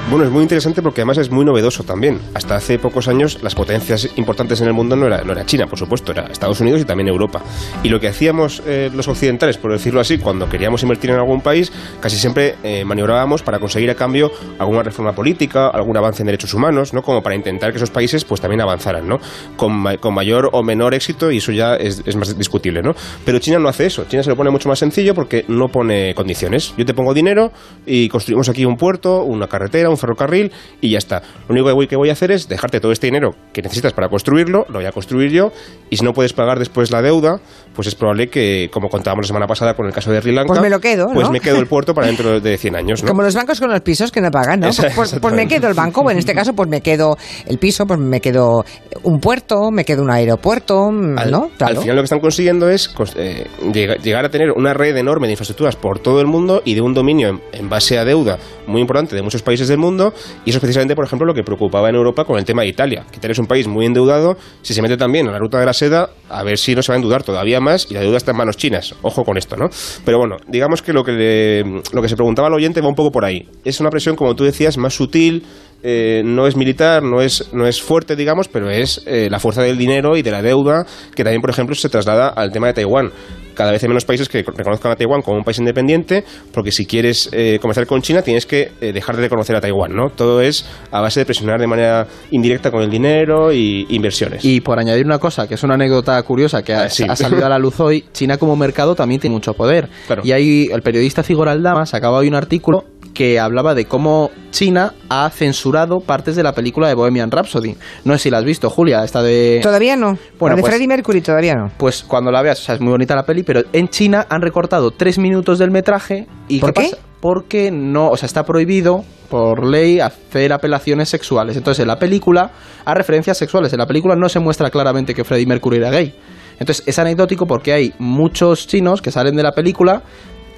Bueno, 0.10 0.25
es 0.25 0.31
muy 0.31 0.42
interesante 0.42 0.81
porque 0.81 1.01
además 1.01 1.19
es 1.19 1.30
muy 1.30 1.45
novedoso 1.45 1.83
también. 1.83 2.19
Hasta 2.33 2.56
hace 2.56 2.80
pocos 2.80 3.07
años 3.07 3.44
las 3.44 3.54
potencias 3.54 4.10
importantes 4.16 4.60
en 4.62 4.68
el 4.68 4.74
mundo 4.74 4.95
no 4.95 5.07
no 5.10 5.34
era 5.34 5.46
China, 5.46 5.68
por 5.68 5.78
supuesto, 5.78 6.12
era 6.12 6.28
Estados 6.28 6.60
Unidos 6.62 6.82
y 6.82 6.86
también 6.86 7.08
Europa. 7.08 7.42
Y 7.84 7.90
lo 7.90 8.00
que 8.00 8.08
hacíamos 8.08 8.62
eh, 8.66 8.90
los 8.94 9.08
occidentales, 9.08 9.58
por 9.58 9.72
decirlo 9.72 10.00
así, 10.00 10.18
cuando 10.18 10.48
queríamos 10.48 10.84
invertir 10.84 11.12
en 11.12 11.18
algún 11.18 11.42
país, 11.42 11.72
casi 12.00 12.18
siempre 12.18 12.56
eh, 12.64 12.86
maniobrábamos 12.86 13.44
para 13.44 13.60
conseguir 13.60 13.90
a 13.90 13.96
cambio 13.96 14.32
alguna 14.58 14.84
reforma 14.84 15.14
política, 15.14 15.68
algún 15.68 15.98
avance 15.98 16.22
en 16.22 16.28
derechos 16.28 16.54
humanos, 16.54 16.94
¿no? 16.94 17.02
Como 17.02 17.22
para 17.22 17.36
intentar 17.36 17.72
que 17.72 17.78
esos 17.78 17.92
países 17.92 18.26
pues 18.26 18.42
también 18.42 18.62
avanzaran, 18.62 19.08
¿no? 19.08 19.18
Con, 19.56 19.84
con 20.00 20.14
mayor 20.14 20.50
o 20.54 20.64
menor 20.64 20.94
éxito 20.94 21.32
y 21.32 21.38
eso 21.38 21.52
ya 21.52 21.76
es, 21.76 22.04
es 22.06 22.16
más 22.16 22.38
discutible, 22.38 22.82
¿no? 22.82 22.94
Pero 23.26 23.40
China 23.40 23.60
no 23.60 23.70
hace 23.70 23.86
eso. 23.86 24.06
China 24.06 24.24
se 24.24 24.30
lo 24.30 24.36
pone 24.36 24.50
mucho 24.50 24.70
más 24.70 24.80
sencillo 24.80 25.14
porque 25.14 25.46
no 25.48 25.68
pone 25.68 26.14
condiciones. 26.16 26.74
Yo 26.78 26.86
te 26.86 26.94
pongo 26.94 27.14
dinero 27.14 27.52
y 27.86 28.08
construimos 28.10 28.50
aquí 28.50 28.66
un 28.66 28.78
puerto, 28.78 29.24
una 29.24 29.48
carretera, 29.48 29.90
un 29.90 29.98
ferrocarril 29.98 30.52
y 30.82 30.92
ya 30.92 30.98
está. 30.98 31.22
Lo 31.48 31.54
único 31.54 31.68
que 31.68 31.74
voy, 31.74 31.88
que 31.88 31.96
voy 31.96 32.10
a 32.10 32.14
hacer 32.14 32.32
es 32.32 32.48
dejarte 32.48 32.80
todo 32.80 32.92
este 32.92 33.08
dinero 33.08 33.36
que 33.54 33.62
necesitas 33.62 33.94
para 33.94 34.10
construirlo, 34.10 34.66
lo 34.70 34.76
voy 34.76 34.86
a 34.86 34.92
construir 35.00 35.31
yo 35.31 35.54
y 35.90 35.96
si 35.96 36.04
no 36.04 36.13
puedes 36.13 36.34
pagar 36.34 36.60
después 36.60 36.92
la 36.92 37.01
deuda, 37.01 37.40
pues 37.80 37.88
es 37.88 37.96
probable 37.96 38.28
que, 38.28 38.70
como 38.74 38.90
contábamos 38.90 39.24
la 39.24 39.28
semana 39.28 39.48
pasada 39.48 39.74
con 39.74 39.86
el 39.86 39.94
caso 39.94 40.12
de 40.12 40.20
Sri 40.20 40.34
Lanka, 40.34 40.50
Pues 40.50 40.60
me 40.62 40.70
lo 40.70 40.81
quedo, 40.81 41.08
Pues 41.14 41.30
me 41.30 41.40
quedo 41.40 41.60
el 41.60 41.66
puerto 41.66 41.94
para 41.94 42.08
dentro 42.08 42.42
de 42.42 42.58
100 42.58 42.76
años, 42.76 43.02
¿no? 43.04 43.08
Como 43.08 43.22
los 43.22 43.34
bancos 43.34 43.58
con 43.58 43.70
los 43.72 43.80
pisos 43.80 44.12
que 44.12 44.20
no 44.20 44.30
pagan, 44.31 44.60
¿no? 44.60 44.68
Pues, 44.68 44.94
pues- 44.94 45.16
pues 45.22 45.34
me 45.34 45.48
quedo 45.48 45.70
el 45.70 45.76
banco, 45.76 46.02
o 46.02 46.12
en 46.12 46.18
este 46.18 46.34
caso, 46.36 46.52
pues 46.54 46.68
me 46.68 46.81
quedo 46.81 47.16
el 47.48 47.58
piso, 47.58 47.86
pues 47.86 47.98
me 47.98 48.20
quedo 48.20 48.66
un 49.04 49.22
puerto, 49.22 49.72
me 49.72 49.86
quedo 49.86 50.04
un 50.04 50.12
aeropuerto, 50.12 50.88
Al, 50.90 51.31
¿no? 51.31 51.52
al 51.62 51.78
final 51.78 51.96
lo 51.96 52.02
que 52.02 52.04
están 52.04 52.20
consiguiendo 52.20 52.70
es 52.70 52.94
eh, 53.16 53.48
llega- 53.72 53.96
llegar 53.96 54.26
a 54.26 54.30
tener 54.30 54.52
una 54.52 54.74
red 54.74 54.98
enorme 54.98 55.28
de 55.28 55.34
infraestructuras 55.34 55.78
por 55.78 56.00
todo 56.00 56.20
el 56.20 56.28
mundo 56.28 56.62
y 56.66 56.74
de 56.74 56.81
un 56.81 56.94
dominio 56.94 57.30
en, 57.30 57.42
en 57.54 57.70
base 57.70 57.98
a 57.98 58.04
deuda 58.04 58.38
muy 58.68 58.81
importante 58.81 59.16
de 59.16 59.22
muchos 59.22 59.42
países 59.42 59.70
del 59.70 59.78
mundo 59.78 60.14
y 60.44 60.50
eso 60.50 60.58
es 60.58 60.62
precisamente, 60.62 60.96
por 60.98 61.06
ejemplo, 61.06 61.26
lo 61.26 61.34
que 61.34 61.44
preocupaba 61.44 61.88
en 61.88 61.96
Europa 61.96 62.26
con 62.26 62.38
el 62.38 62.44
tema 62.44 62.64
de 62.64 62.68
Italia, 62.68 63.06
que 63.10 63.18
Italia 63.20 63.31
es 63.31 63.40
un 63.40 63.48
país 63.48 63.68
muy 63.70 63.86
endeudado, 63.86 64.36
si 64.64 64.74
se 64.74 64.81
mete 64.81 64.98
también 64.98 65.28
en 65.28 65.31
la 65.31 65.40
ruta 65.40 65.60
de 65.62 65.66
la 65.66 65.74
seda, 65.74 66.10
a 66.30 66.44
ver 66.44 66.58
si 66.58 66.76
no 66.76 66.81
se 66.81 66.92
va 66.92 66.96
a 66.96 66.98
endeudar 66.98 67.24
todavía 67.24 67.62
más 67.62 67.69
y 67.89 67.94
la 67.94 68.01
deuda 68.01 68.18
está 68.18 68.31
en 68.31 68.38
manos 68.38 68.57
chinas, 68.57 68.95
ojo 69.01 69.24
con 69.24 69.38
esto, 69.38 69.56
¿no? 69.56 69.69
Pero 70.06 70.18
bueno, 70.18 70.38
digamos 70.48 70.81
que 70.81 70.94
lo 70.94 71.04
que, 71.04 71.12
le- 71.12 71.63
lo 71.94 72.01
que 72.01 72.10
se 72.10 72.16
preguntaba 72.16 72.48
al 72.48 72.54
oyente 72.54 72.81
va 72.81 72.88
un 72.88 72.95
poco 72.95 73.12
por 73.12 73.25
ahí. 73.25 73.48
Es 73.63 73.80
una 73.80 73.89
presión, 73.89 74.16
como 74.16 74.36
tú 74.36 74.44
decías, 74.44 74.77
más 74.77 74.94
sutil, 74.95 75.44
eh, 75.84 76.22
no 76.26 76.48
es 76.48 76.56
militar, 76.56 77.04
no 77.04 77.22
es, 77.22 77.50
no 77.54 77.66
es 77.68 77.81
fuerte, 77.81 78.16
digamos, 78.16 78.48
pero 78.48 78.70
es 78.70 79.02
eh, 79.06 79.28
la 79.30 79.40
fuerza 79.40 79.62
del 79.62 79.78
dinero 79.78 80.18
y 80.18 80.22
de 80.22 80.31
la 80.31 80.42
deuda 80.42 80.86
que 81.16 81.24
también, 81.24 81.42
por 81.42 81.50
ejemplo, 81.50 81.76
se 81.76 81.90
traslada 81.90 82.30
al 82.30 82.52
tema 82.52 82.68
de 82.68 82.74
Taiwán. 82.74 83.12
Cada 83.54 83.72
vez 83.74 83.84
hay 83.84 83.90
menos 83.90 84.06
países 84.06 84.30
que 84.30 84.42
reconozcan 84.42 84.94
a 84.94 84.96
Taiwán 84.96 85.22
como 85.22 85.38
un 85.38 85.44
país 85.44 85.60
independiente, 85.60 86.24
porque 86.54 86.72
si 86.72 86.86
quieres 86.86 87.30
eh, 87.34 87.60
comerciar 87.62 87.88
con 87.88 88.02
China 88.02 88.22
tienes 88.22 88.46
que 88.46 88.72
eh, 88.80 88.94
dejar 88.94 89.18
de 89.18 89.24
reconocer 89.24 89.54
a 89.54 89.60
Taiwán, 89.60 89.94
¿no? 89.94 90.10
Todo 90.12 90.40
es 90.42 90.66
a 90.92 91.02
base 91.02 91.20
de 91.20 91.26
presionar 91.26 91.60
de 91.60 91.68
manera 91.68 92.08
indirecta 92.31 92.72
con 92.72 92.81
el 92.84 92.90
dinero 92.90 93.52
y 93.52 93.86
inversiones. 93.90 94.46
Y 94.46 94.62
por 94.62 94.80
añadir 94.80 95.06
una 95.06 95.20
cosa, 95.20 95.46
que 95.46 95.56
es 95.56 95.64
una 95.64 95.74
anécdota 95.74 96.22
curiosa 96.24 96.64
que 96.64 96.74
ha, 96.74 96.84
Ah, 96.84 96.90
sí. 96.90 97.04
ha 97.10 97.18
salido 97.18 97.46
a 97.46 97.50
la 97.50 97.60
luz 97.60 97.78
hoy, 97.81 98.06
China 98.14 98.38
como 98.38 98.56
mercado 98.56 98.96
también 98.96 99.20
tiene 99.20 99.34
mucho 99.34 99.54
poder. 99.54 99.90
Claro. 100.08 100.22
Y 100.24 100.31
ahí 100.31 100.70
el 100.72 100.81
periodista 100.81 101.22
Figor 101.24 101.50
Aldama 101.50 101.86
sacaba 101.86 102.20
hoy 102.20 102.30
un 102.30 102.36
artículo 102.36 102.86
que 103.19 103.38
hablaba 103.38 103.75
de 103.75 103.83
cómo 103.83 104.31
China 104.51 104.94
ha 105.10 105.30
censurado 105.30 106.00
partes 106.00 106.38
de 106.38 106.42
la 106.42 106.54
película 106.54 106.88
de 106.88 106.94
Bohemian 106.94 107.30
Rhapsody. 107.30 107.75
No 108.06 108.13
sé 108.13 108.19
si 108.19 108.30
la 108.30 108.38
has 108.38 108.45
visto, 108.45 108.69
Julia, 108.69 109.04
esta 109.04 109.21
de... 109.21 109.60
Todavía 109.62 109.98
no. 109.98 110.18
Bueno, 110.39 110.54
la 110.54 110.56
de 110.56 110.62
pues- 110.62 110.71
Freddie 110.71 110.88
Mercury 110.88 111.19
todavía 111.19 111.54
no. 111.54 111.69
Pues 111.77 112.06
cuando 112.07 112.31
la 112.31 112.42
veas, 112.42 112.62
o 112.62 112.63
sea, 112.63 112.75
es 112.75 112.80
muy 112.80 112.92
bonita 112.92 113.16
la 113.16 113.24
peli, 113.24 113.44
pero 113.44 113.63
en 113.74 113.89
China 113.89 114.25
han 114.30 114.42
recortado 114.42 114.92
tres 114.92 115.18
minutos 115.18 115.60
del 115.60 115.69
metraje 115.69 116.27
y 116.48 116.62
¿Por 116.62 116.71
qué? 116.71 116.83
pasa? 116.92 116.98
Porque 117.19 117.71
no, 117.71 118.07
o 118.07 118.16
sea, 118.16 118.27
está 118.27 118.45
prohibido 118.45 119.04
por 119.30 119.66
ley 119.66 120.00
hacer 120.00 120.54
apelaciones 120.54 121.10
sexuales. 121.10 121.57
Entonces, 121.57 121.81
en 121.81 121.89
la 121.89 122.00
película, 122.00 122.51
a 122.86 122.94
referencias 122.94 123.38
sexuales, 123.38 123.74
en 123.74 123.80
la 123.80 123.86
película 123.86 124.16
no 124.16 124.30
se 124.30 124.39
muestra 124.39 124.69
claramente 124.69 125.13
que 125.13 125.25
Freddie 125.25 125.45
Mercury 125.45 125.75
era 125.75 125.92
gay. 125.92 126.16
Entonces, 126.57 126.88
es 126.88 126.98
anecdótico 126.98 127.45
porque 127.45 127.74
hay 127.74 127.94
muchos 128.00 128.66
chinos 128.66 129.01
que 129.01 129.12
salen 129.12 129.36
de 129.36 129.44
la 129.44 129.51
película 129.51 130.04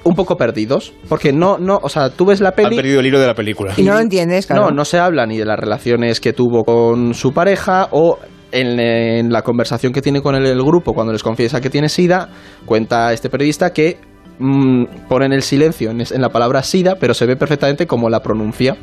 un 0.04 0.14
poco 0.14 0.36
perdidos, 0.36 0.92
porque 1.08 1.32
no, 1.32 1.58
no, 1.58 1.78
o 1.82 1.88
sea, 1.88 2.10
tú 2.10 2.26
ves 2.26 2.40
la 2.40 2.50
Han 2.50 2.54
peli 2.54 2.76
perdido 2.76 3.00
el 3.00 3.06
hilo 3.06 3.20
de 3.20 3.26
la 3.26 3.34
película. 3.34 3.74
Y 3.76 3.82
no 3.82 3.94
lo 3.94 4.00
entiendes, 4.00 4.46
claro. 4.46 4.64
no, 4.64 4.70
no 4.70 4.84
se 4.84 4.98
habla 4.98 5.26
ni 5.26 5.38
de 5.38 5.44
las 5.44 5.58
relaciones 5.58 6.20
que 6.20 6.32
tuvo 6.32 6.64
con 6.64 7.14
su 7.14 7.32
pareja 7.32 7.88
o 7.92 8.18
en, 8.50 8.78
en 8.78 9.32
la 9.32 9.42
conversación 9.42 9.92
que 9.92 10.02
tiene 10.02 10.20
con 10.20 10.34
el, 10.34 10.46
el 10.46 10.62
grupo 10.62 10.92
cuando 10.92 11.12
les 11.12 11.22
confiesa 11.22 11.60
que 11.60 11.70
tiene 11.70 11.88
SIDA, 11.88 12.28
cuenta 12.66 13.12
este 13.12 13.30
periodista 13.30 13.72
que 13.72 13.98
mm, 14.38 15.08
ponen 15.08 15.32
el 15.32 15.42
silencio 15.42 15.90
en, 15.90 16.00
en 16.00 16.20
la 16.20 16.28
palabra 16.28 16.62
SIDA, 16.62 16.96
pero 16.96 17.14
se 17.14 17.26
ve 17.26 17.36
perfectamente 17.36 17.86
cómo 17.86 18.08
la 18.08 18.20
pronuncia. 18.20 18.76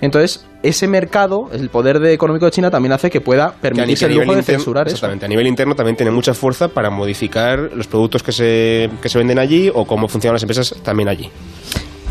Entonces, 0.00 0.44
ese 0.62 0.88
mercado, 0.88 1.48
el 1.52 1.68
poder 1.68 2.00
de 2.00 2.12
económico 2.12 2.46
de 2.46 2.50
China 2.50 2.70
también 2.70 2.92
hace 2.92 3.10
que 3.10 3.20
pueda 3.20 3.52
permitirse 3.52 4.06
que 4.06 4.12
el 4.12 4.20
lujo 4.20 4.34
de 4.34 4.42
censurar 4.42 4.86
eso. 4.86 4.96
Exactamente, 4.96 5.26
a 5.26 5.28
nivel 5.28 5.46
interno 5.46 5.74
también 5.74 5.96
tiene 5.96 6.10
mucha 6.10 6.34
fuerza 6.34 6.68
para 6.68 6.90
modificar 6.90 7.70
los 7.74 7.86
productos 7.86 8.22
que 8.22 8.32
se, 8.32 8.90
que 9.00 9.08
se 9.08 9.18
venden 9.18 9.38
allí 9.38 9.70
o 9.72 9.84
cómo 9.86 10.08
funcionan 10.08 10.34
las 10.34 10.42
empresas 10.42 10.74
también 10.82 11.08
allí. 11.08 11.30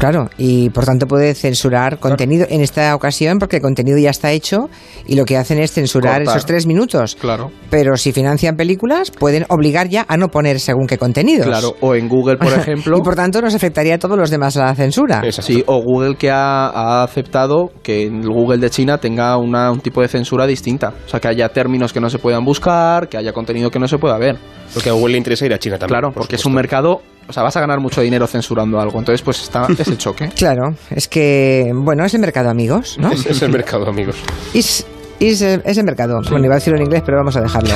Claro, 0.10 0.30
y 0.38 0.70
por 0.70 0.86
tanto 0.86 1.08
puede 1.08 1.34
censurar 1.34 2.00
contenido 2.00 2.46
en 2.50 2.62
esta 2.62 2.94
ocasión 2.96 3.40
porque 3.40 3.58
el 3.58 3.62
contenido 3.62 3.98
ya 3.98 4.10
está 4.12 4.32
hecho 4.32 4.70
y 5.08 5.16
lo 5.16 5.26
que 5.26 5.38
hacen 5.38 5.60
es 5.60 5.72
censurar 5.72 6.18
Cortar. 6.18 6.36
esos 6.38 6.46
tres 6.46 6.68
minutos. 6.68 7.16
Claro. 7.20 7.52
Pero 7.70 7.98
si 7.98 8.12
financian 8.12 8.56
películas, 8.56 9.12
pueden 9.12 9.46
obligar 9.50 9.90
ya 9.90 10.06
a 10.08 10.18
no 10.18 10.28
poner 10.30 10.60
según 10.60 10.88
qué 10.88 10.98
contenidos. 10.98 11.48
Claro, 11.48 11.76
o 11.82 11.96
en 11.96 12.08
Google, 12.08 12.38
por 12.38 12.54
ejemplo. 12.54 12.98
y 12.98 13.02
por 13.02 13.16
tanto 13.16 13.42
nos 13.42 13.56
afectaría 13.56 13.96
a 13.96 14.00
todos 14.00 14.18
los 14.18 14.30
demás 14.30 14.56
la 14.56 14.74
censura. 14.76 15.22
Exacto. 15.24 15.52
Sí, 15.52 15.64
o 15.66 15.82
Google 15.82 16.16
que 16.16 16.30
ha, 16.30 16.68
ha 16.68 17.04
aceptado 17.04 17.72
que 17.82 18.04
el 18.04 18.30
Google 18.30 18.60
de 18.60 18.70
China 18.70 18.98
tenga 19.00 19.38
una, 19.38 19.72
un 19.72 19.80
tipo 19.80 20.02
de 20.02 20.08
censura 20.08 20.46
distinta. 20.46 20.94
O 21.06 21.10
sea, 21.10 21.20
que 21.20 21.28
haya 21.28 21.50
términos 21.50 21.92
que 21.94 22.00
no 22.00 22.10
se 22.10 22.20
puedan 22.20 22.46
buscar, 22.46 23.10
que 23.10 23.18
haya 23.18 23.34
contenido 23.34 23.72
que 23.72 23.80
no 23.80 23.88
se 23.88 23.98
pueda 23.98 24.18
ver. 24.18 24.38
Porque 24.74 24.90
a 24.90 24.94
Google 24.94 25.14
le 25.14 25.18
interesa 25.18 25.46
ir 25.46 25.54
a 25.54 25.60
China 25.60 25.78
también. 25.78 26.00
Claro, 26.00 26.14
por 26.14 26.24
porque 26.24 26.36
es 26.36 26.46
un 26.46 26.54
mercado, 26.54 27.02
o 27.28 27.34
sea, 27.34 27.44
vas 27.44 27.56
a 27.56 27.60
ganar 27.60 27.80
mucho 27.80 28.02
dinero 28.02 28.28
censurando 28.28 28.80
algo. 28.80 29.00
Entonces, 29.00 29.22
pues 29.22 29.42
está 29.42 29.68
ese 29.78 29.98
choque. 29.98 30.30
Claro, 30.30 30.76
es 30.90 31.08
que, 31.08 31.72
bueno, 31.74 32.06
es 32.06 32.14
el 32.14 32.22
mercado, 32.22 32.50
amigos, 32.50 32.98
¿no? 33.00 33.12
Es 33.12 33.42
el 33.42 33.52
mercado, 33.52 33.88
amigos. 33.88 34.18
Es, 34.54 34.86
es, 35.20 35.42
eh, 35.42 35.62
es 35.66 35.78
el 35.78 35.84
mercado. 35.86 36.20
Bueno, 36.30 36.46
iba 36.46 36.56
a 36.56 36.58
decirlo 36.58 36.78
en 36.78 36.86
inglés, 36.86 37.04
pero 37.06 37.18
vamos 37.18 37.36
a 37.36 37.42
dejarlo. 37.42 37.74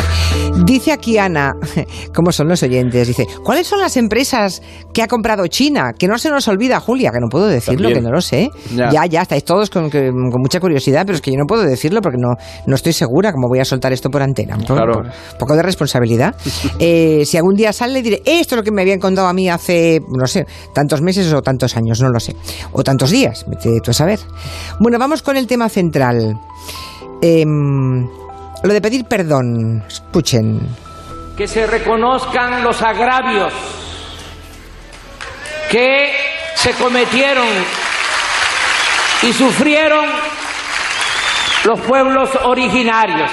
Dice 0.66 0.92
aquí 0.92 1.18
Ana, 1.18 1.54
¿cómo 2.16 2.32
son 2.32 2.48
los 2.50 2.62
oyentes? 2.64 3.08
Dice, 3.08 3.26
¿cuáles 3.44 3.68
son 3.68 3.80
las 3.80 3.96
empresas 3.98 4.62
que 4.94 5.02
ha 5.02 5.08
comprado 5.08 5.48
China? 5.48 5.92
Que 5.98 6.08
no 6.08 6.18
se 6.18 6.30
nos 6.30 6.48
olvida, 6.48 6.80
Julia, 6.80 7.12
que 7.12 7.20
no 7.20 7.28
puedo 7.30 7.48
decirlo, 7.48 7.84
También. 7.90 8.00
que 8.04 8.10
no 8.10 8.12
lo 8.14 8.22
sé. 8.22 8.50
Ya. 8.76 8.90
Ya, 8.92 9.06
ya, 9.06 9.22
estáis 9.22 9.44
todos 9.46 9.70
con, 9.70 9.90
con 9.90 10.42
mucha 10.42 10.60
curiosidad, 10.60 11.04
pero 11.06 11.16
es 11.16 11.22
que 11.22 11.32
yo 11.32 11.38
no 11.38 11.46
puedo 11.48 11.64
decirlo 11.64 12.02
porque 12.02 12.18
no, 12.20 12.36
no 12.66 12.76
estoy 12.76 12.94
segura 12.94 13.32
cómo 13.32 13.48
voy 13.48 13.60
a 13.60 13.66
soltar 13.66 13.94
esto 13.94 14.10
por 14.10 14.22
antena. 14.22 14.58
Claro. 14.66 14.94
por- 14.94 15.12
poco 15.38 15.56
de 15.56 15.64
responsabilidad. 15.64 16.36
Eh, 16.82 17.24
si 17.26 17.36
algún 17.36 17.56
día 17.56 17.74
sale, 17.74 18.02
diré, 18.02 18.22
esto 18.26 18.56
es 18.56 18.58
lo 18.58 18.64
que 18.64 18.72
me 18.72 18.82
habían 18.82 19.00
contado 19.00 19.28
a 19.28 19.34
mí 19.34 19.50
hace, 19.50 20.00
no 20.18 20.28
sé, 20.28 20.46
tantos 20.74 21.02
meses 21.02 21.32
o 21.34 21.42
tantos 21.42 21.76
años, 21.76 22.00
no 22.02 22.10
lo 22.10 22.20
sé. 22.20 22.36
O 22.72 22.84
tantos 22.84 23.10
días, 23.12 23.44
vete 23.48 23.80
tú 23.84 23.92
a 23.92 23.94
saber. 23.94 24.20
Bueno, 24.80 24.98
vamos 24.98 25.22
con 25.22 25.36
el 25.36 25.46
tema 25.46 25.68
central. 25.68 26.38
Em, 27.22 28.08
lo 28.64 28.74
de 28.74 28.82
pedir 28.82 29.06
perdón. 29.06 29.84
Escuchen. 29.88 30.60
que 31.36 31.48
se 31.48 31.66
reconozcan 31.66 32.62
los 32.64 32.82
agravios 32.82 33.54
que 35.72 36.12
se 36.56 36.74
cometieron 36.74 37.48
y 39.22 39.32
sufrieron 39.32 40.06
los 41.64 41.80
pueblos 41.82 42.30
originarios. 42.44 43.32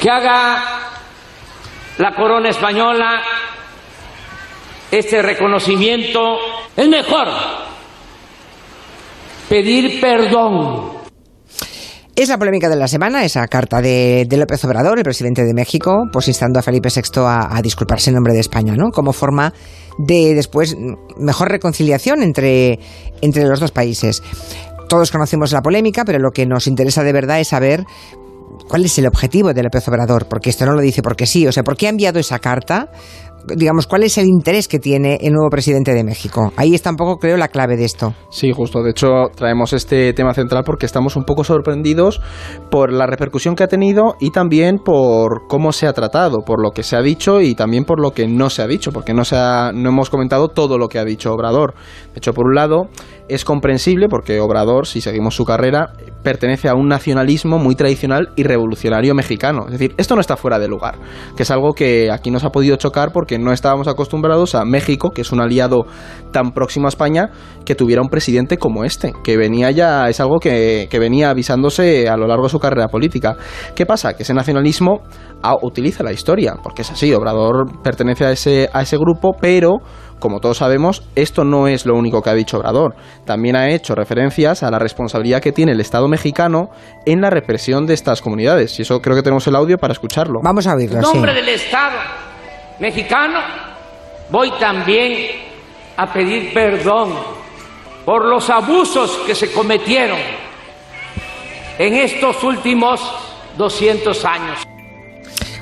Que 0.00 0.10
haga 0.10 0.90
la 1.98 2.14
corona 2.14 2.48
española 2.48 3.22
este 4.90 5.20
reconocimiento. 5.20 6.38
Es 6.76 6.88
mejor 6.88 7.28
pedir 9.48 10.00
perdón 10.00 10.97
Es 12.18 12.28
la 12.28 12.36
polémica 12.36 12.68
de 12.68 12.74
la 12.74 12.88
semana, 12.88 13.24
esa 13.24 13.46
carta 13.46 13.80
de, 13.80 14.26
López 14.28 14.64
Obrador, 14.64 14.98
el 14.98 15.04
presidente 15.04 15.44
de 15.44 15.54
México, 15.54 16.08
pues 16.12 16.26
instando 16.26 16.58
a 16.58 16.62
Felipe 16.62 16.88
VI 16.92 17.20
a, 17.24 17.60
disculparse 17.62 18.10
en 18.10 18.14
nombre 18.14 18.32
de 18.32 18.40
España, 18.40 18.74
¿no? 18.74 18.90
Como 18.90 19.12
forma 19.12 19.54
de 19.98 20.34
después 20.34 20.76
mejor 21.16 21.48
reconciliación 21.48 22.24
entre, 22.24 22.80
entre 23.20 23.44
los 23.44 23.60
dos 23.60 23.70
países. 23.70 24.20
Todos 24.88 25.12
conocemos 25.12 25.52
la 25.52 25.62
polémica, 25.62 26.04
pero 26.04 26.18
lo 26.18 26.32
que 26.32 26.44
nos 26.44 26.66
interesa 26.66 27.04
de 27.04 27.12
verdad 27.12 27.38
es 27.38 27.46
saber 27.46 27.84
cuál 28.68 28.84
es 28.84 28.98
el 28.98 29.06
objetivo 29.06 29.54
de 29.54 29.62
López 29.62 29.86
Obrador, 29.86 30.26
porque 30.26 30.50
esto 30.50 30.66
no 30.66 30.72
lo 30.72 30.80
dice 30.80 31.02
porque 31.02 31.24
sí, 31.24 31.46
o 31.46 31.52
sea, 31.52 31.62
¿por 31.62 31.76
qué 31.76 31.86
ha 31.86 31.90
enviado 31.90 32.18
esa 32.18 32.40
carta? 32.40 32.90
Digamos, 33.46 33.86
cuál 33.86 34.02
es 34.02 34.18
el 34.18 34.26
interés 34.26 34.68
que 34.68 34.78
tiene 34.78 35.18
el 35.20 35.32
nuevo 35.32 35.50
presidente 35.50 35.94
de 35.94 36.04
México. 36.04 36.52
Ahí 36.56 36.74
está 36.74 36.90
un 36.90 36.96
poco, 36.96 37.18
creo, 37.18 37.36
la 37.36 37.48
clave 37.48 37.76
de 37.76 37.84
esto. 37.84 38.14
Sí, 38.30 38.52
justo. 38.52 38.82
De 38.82 38.90
hecho, 38.90 39.28
traemos 39.34 39.72
este 39.72 40.12
tema 40.12 40.34
central 40.34 40.64
porque 40.64 40.86
estamos 40.86 41.16
un 41.16 41.24
poco 41.24 41.44
sorprendidos 41.44 42.20
por 42.70 42.92
la 42.92 43.06
repercusión 43.06 43.54
que 43.54 43.64
ha 43.64 43.68
tenido 43.68 44.16
y 44.20 44.30
también 44.30 44.78
por 44.78 45.46
cómo 45.48 45.72
se 45.72 45.86
ha 45.86 45.92
tratado, 45.92 46.38
por 46.44 46.62
lo 46.62 46.70
que 46.70 46.82
se 46.82 46.96
ha 46.96 47.02
dicho 47.02 47.40
y 47.40 47.54
también 47.54 47.84
por 47.84 48.00
lo 48.00 48.12
que 48.12 48.26
no 48.26 48.50
se 48.50 48.62
ha 48.62 48.66
dicho, 48.66 48.92
porque 48.92 49.14
no, 49.14 49.24
se 49.24 49.36
ha, 49.36 49.72
no 49.74 49.90
hemos 49.90 50.10
comentado 50.10 50.48
todo 50.48 50.78
lo 50.78 50.88
que 50.88 50.98
ha 50.98 51.04
dicho 51.04 51.32
Obrador. 51.32 51.74
De 52.12 52.18
hecho, 52.18 52.32
por 52.32 52.46
un 52.46 52.54
lado, 52.54 52.88
es 53.28 53.44
comprensible 53.44 54.08
porque 54.08 54.40
Obrador, 54.40 54.86
si 54.86 55.00
seguimos 55.00 55.34
su 55.34 55.44
carrera, 55.44 55.92
pertenece 56.22 56.68
a 56.68 56.74
un 56.74 56.88
nacionalismo 56.88 57.58
muy 57.58 57.74
tradicional 57.74 58.30
y 58.36 58.42
revolucionario 58.42 59.14
mexicano. 59.14 59.66
Es 59.66 59.72
decir, 59.72 59.94
esto 59.98 60.14
no 60.14 60.20
está 60.20 60.36
fuera 60.36 60.58
de 60.58 60.68
lugar, 60.68 60.96
que 61.36 61.42
es 61.42 61.50
algo 61.50 61.72
que 61.72 62.10
aquí 62.10 62.30
nos 62.30 62.44
ha 62.44 62.50
podido 62.50 62.76
chocar 62.76 63.12
porque 63.12 63.38
no 63.38 63.52
estábamos 63.52 63.88
acostumbrados 63.88 64.54
a 64.54 64.64
México, 64.64 65.10
que 65.10 65.22
es 65.22 65.32
un 65.32 65.40
aliado 65.40 65.86
tan 66.32 66.52
próximo 66.52 66.86
a 66.86 66.88
España, 66.88 67.30
que 67.64 67.74
tuviera 67.74 68.02
un 68.02 68.08
presidente 68.08 68.56
como 68.56 68.84
este, 68.84 69.12
que 69.22 69.36
venía 69.36 69.70
ya, 69.70 70.08
es 70.08 70.20
algo 70.20 70.38
que, 70.38 70.88
venía 70.98 71.30
avisándose 71.30 72.08
a 72.08 72.16
lo 72.16 72.26
largo 72.26 72.44
de 72.44 72.50
su 72.50 72.58
carrera 72.58 72.88
política. 72.88 73.36
¿Qué 73.74 73.86
pasa? 73.86 74.14
Que 74.14 74.24
ese 74.24 74.34
nacionalismo 74.34 75.02
ah, 75.42 75.54
utiliza 75.62 76.02
la 76.02 76.12
historia, 76.12 76.56
porque 76.62 76.82
es 76.82 76.90
así, 76.90 77.12
Obrador 77.14 77.66
pertenece 77.82 78.24
a 78.24 78.32
ese, 78.32 78.68
a 78.72 78.82
ese 78.82 78.96
grupo, 78.96 79.36
pero 79.40 79.78
como 80.18 80.40
todos 80.40 80.58
sabemos, 80.58 81.02
esto 81.14 81.44
no 81.44 81.68
es 81.68 81.86
lo 81.86 81.94
único 81.94 82.22
que 82.22 82.30
ha 82.30 82.34
dicho 82.34 82.58
Obrador. 82.58 82.94
También 83.24 83.56
ha 83.56 83.70
hecho 83.70 83.94
referencias 83.94 84.62
a 84.62 84.70
la 84.70 84.78
responsabilidad 84.78 85.40
que 85.40 85.52
tiene 85.52 85.72
el 85.72 85.80
Estado 85.80 86.08
mexicano 86.08 86.70
en 87.06 87.20
la 87.20 87.30
represión 87.30 87.86
de 87.86 87.94
estas 87.94 88.22
comunidades. 88.22 88.78
Y 88.78 88.82
eso 88.82 89.00
creo 89.00 89.16
que 89.16 89.22
tenemos 89.22 89.46
el 89.46 89.56
audio 89.56 89.78
para 89.78 89.92
escucharlo. 89.92 90.40
Vamos 90.42 90.66
a 90.66 90.74
oírlo. 90.74 90.96
En 90.96 91.02
nombre 91.02 91.34
del 91.34 91.48
Estado 91.48 91.98
mexicano, 92.78 93.40
voy 94.30 94.50
también 94.58 95.30
a 95.96 96.12
pedir 96.12 96.52
perdón 96.52 97.12
por 98.04 98.24
los 98.24 98.48
abusos 98.50 99.18
que 99.26 99.34
se 99.34 99.52
cometieron 99.52 100.18
en 101.78 101.94
estos 101.94 102.42
últimos 102.44 103.00
200 103.56 104.24
años. 104.24 104.67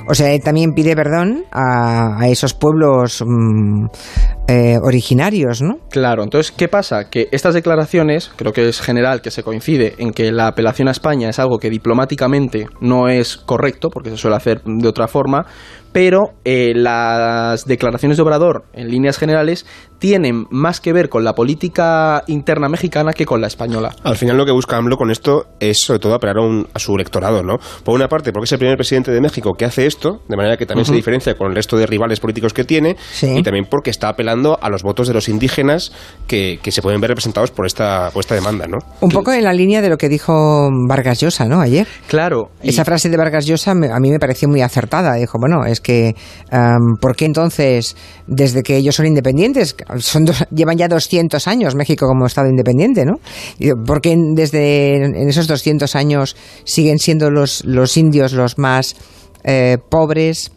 O 0.08 0.14
sea, 0.14 0.38
también 0.38 0.72
pide 0.72 0.94
perdón 0.94 1.44
a, 1.52 2.28
esos 2.28 2.54
pueblos 2.54 3.24
mm, 3.26 3.86
eh, 4.48 4.76
originarios, 4.82 5.62
¿no? 5.62 5.78
Claro, 5.90 6.22
entonces, 6.22 6.52
¿qué 6.52 6.68
pasa? 6.68 7.10
Que 7.10 7.28
estas 7.32 7.54
declaraciones, 7.54 8.30
creo 8.36 8.52
que 8.52 8.68
es 8.68 8.80
general 8.80 9.20
que 9.20 9.30
se 9.30 9.42
coincide 9.42 9.94
en 9.98 10.12
que 10.12 10.30
la 10.30 10.48
apelación 10.48 10.88
a 10.88 10.92
España 10.92 11.28
es 11.28 11.38
algo 11.38 11.58
que 11.58 11.70
diplomáticamente 11.70 12.68
no 12.80 13.08
es 13.08 13.36
correcto, 13.36 13.90
porque 13.90 14.10
se 14.10 14.16
suele 14.16 14.36
hacer 14.36 14.62
de 14.64 14.88
otra 14.88 15.08
forma, 15.08 15.46
pero 15.92 16.34
eh, 16.44 16.72
las 16.74 17.64
declaraciones 17.64 18.18
de 18.18 18.22
Obrador, 18.22 18.64
en 18.74 18.90
líneas 18.90 19.18
generales, 19.18 19.64
tienen 19.98 20.46
más 20.50 20.80
que 20.80 20.92
ver 20.92 21.08
con 21.08 21.24
la 21.24 21.34
política 21.34 22.22
interna 22.26 22.68
mexicana 22.68 23.12
que 23.12 23.26
con 23.26 23.40
la 23.40 23.46
española. 23.46 23.94
Al 24.02 24.16
final 24.16 24.36
lo 24.36 24.44
que 24.44 24.52
busca 24.52 24.76
AMLO 24.76 24.96
con 24.96 25.10
esto 25.10 25.46
es 25.60 25.78
sobre 25.78 26.00
todo 26.00 26.14
apelar 26.14 26.36
a, 26.74 26.78
su 26.78 26.94
electorado, 26.94 27.42
¿no? 27.42 27.56
Por 27.84 27.94
una 27.94 28.08
parte, 28.08 28.32
porque 28.32 28.44
es 28.44 28.52
el 28.52 28.58
primer 28.58 28.76
presidente 28.76 29.10
de 29.10 29.20
México 29.20 29.54
que 29.54 29.64
hace 29.64 29.86
esto, 29.86 30.22
de 30.28 30.36
manera 30.36 30.56
que 30.56 30.66
también 30.66 30.84
se 30.84 30.94
diferencia 30.94 31.34
con 31.34 31.48
el 31.48 31.54
resto 31.54 31.76
de 31.76 31.86
rivales 31.86 32.20
políticos 32.20 32.52
que 32.52 32.64
tiene, 32.64 32.96
y 33.22 33.42
también 33.42 33.66
porque 33.70 33.90
está 33.90 34.08
apelando 34.08 34.58
a 34.60 34.68
los 34.68 34.82
votos 34.82 35.08
de 35.08 35.14
los 35.14 35.28
indígenas 35.28 35.92
que, 36.26 36.58
se 36.66 36.82
pueden 36.82 37.00
ver 37.00 37.08
representados 37.08 37.50
por 37.50 37.64
esta, 37.64 38.10
por 38.12 38.20
esta 38.20 38.34
demanda, 38.34 38.66
¿no? 38.66 38.78
Un 39.00 39.10
poco 39.10 39.32
en 39.32 39.44
la 39.44 39.54
línea 39.54 39.80
de 39.80 39.88
lo 39.88 39.96
que 39.96 40.08
dijo 40.08 40.68
Vargas 40.88 41.20
Llosa, 41.20 41.46
¿no? 41.46 41.60
Ayer. 41.60 41.86
Claro. 42.06 42.50
Esa 42.62 42.84
frase 42.84 43.08
de 43.08 43.16
Vargas 43.16 43.46
Llosa 43.46 43.70
a 43.70 44.00
mí 44.00 44.10
me 44.10 44.18
pareció 44.18 44.48
muy 44.48 44.60
acertada. 44.60 45.14
Dijo, 45.14 45.38
bueno, 45.38 45.64
es 45.64 45.80
que 45.80 46.14
¿por 47.00 47.16
qué 47.16 47.24
entonces, 47.24 47.96
desde 48.26 48.62
que 48.62 48.76
ellos 48.76 48.94
son 48.94 49.06
independientes, 49.06 49.74
son 49.98 50.26
llevan 50.50 50.76
ya 50.76 50.88
200 50.88 51.46
años 51.48 51.74
México 51.74 52.06
como 52.06 52.26
Estado 52.26 52.48
independiente, 52.48 53.04
¿no? 53.04 53.20
¿Por 53.84 54.00
qué 54.00 54.16
desde 54.16 54.96
en 54.96 55.28
esos 55.28 55.46
200 55.46 55.94
años 55.96 56.36
siguen 56.64 56.98
siendo 56.98 57.30
los, 57.30 57.64
los 57.64 57.96
indios 57.96 58.32
los 58.32 58.58
más 58.58 58.96
eh, 59.44 59.78
pobres, 59.88 60.50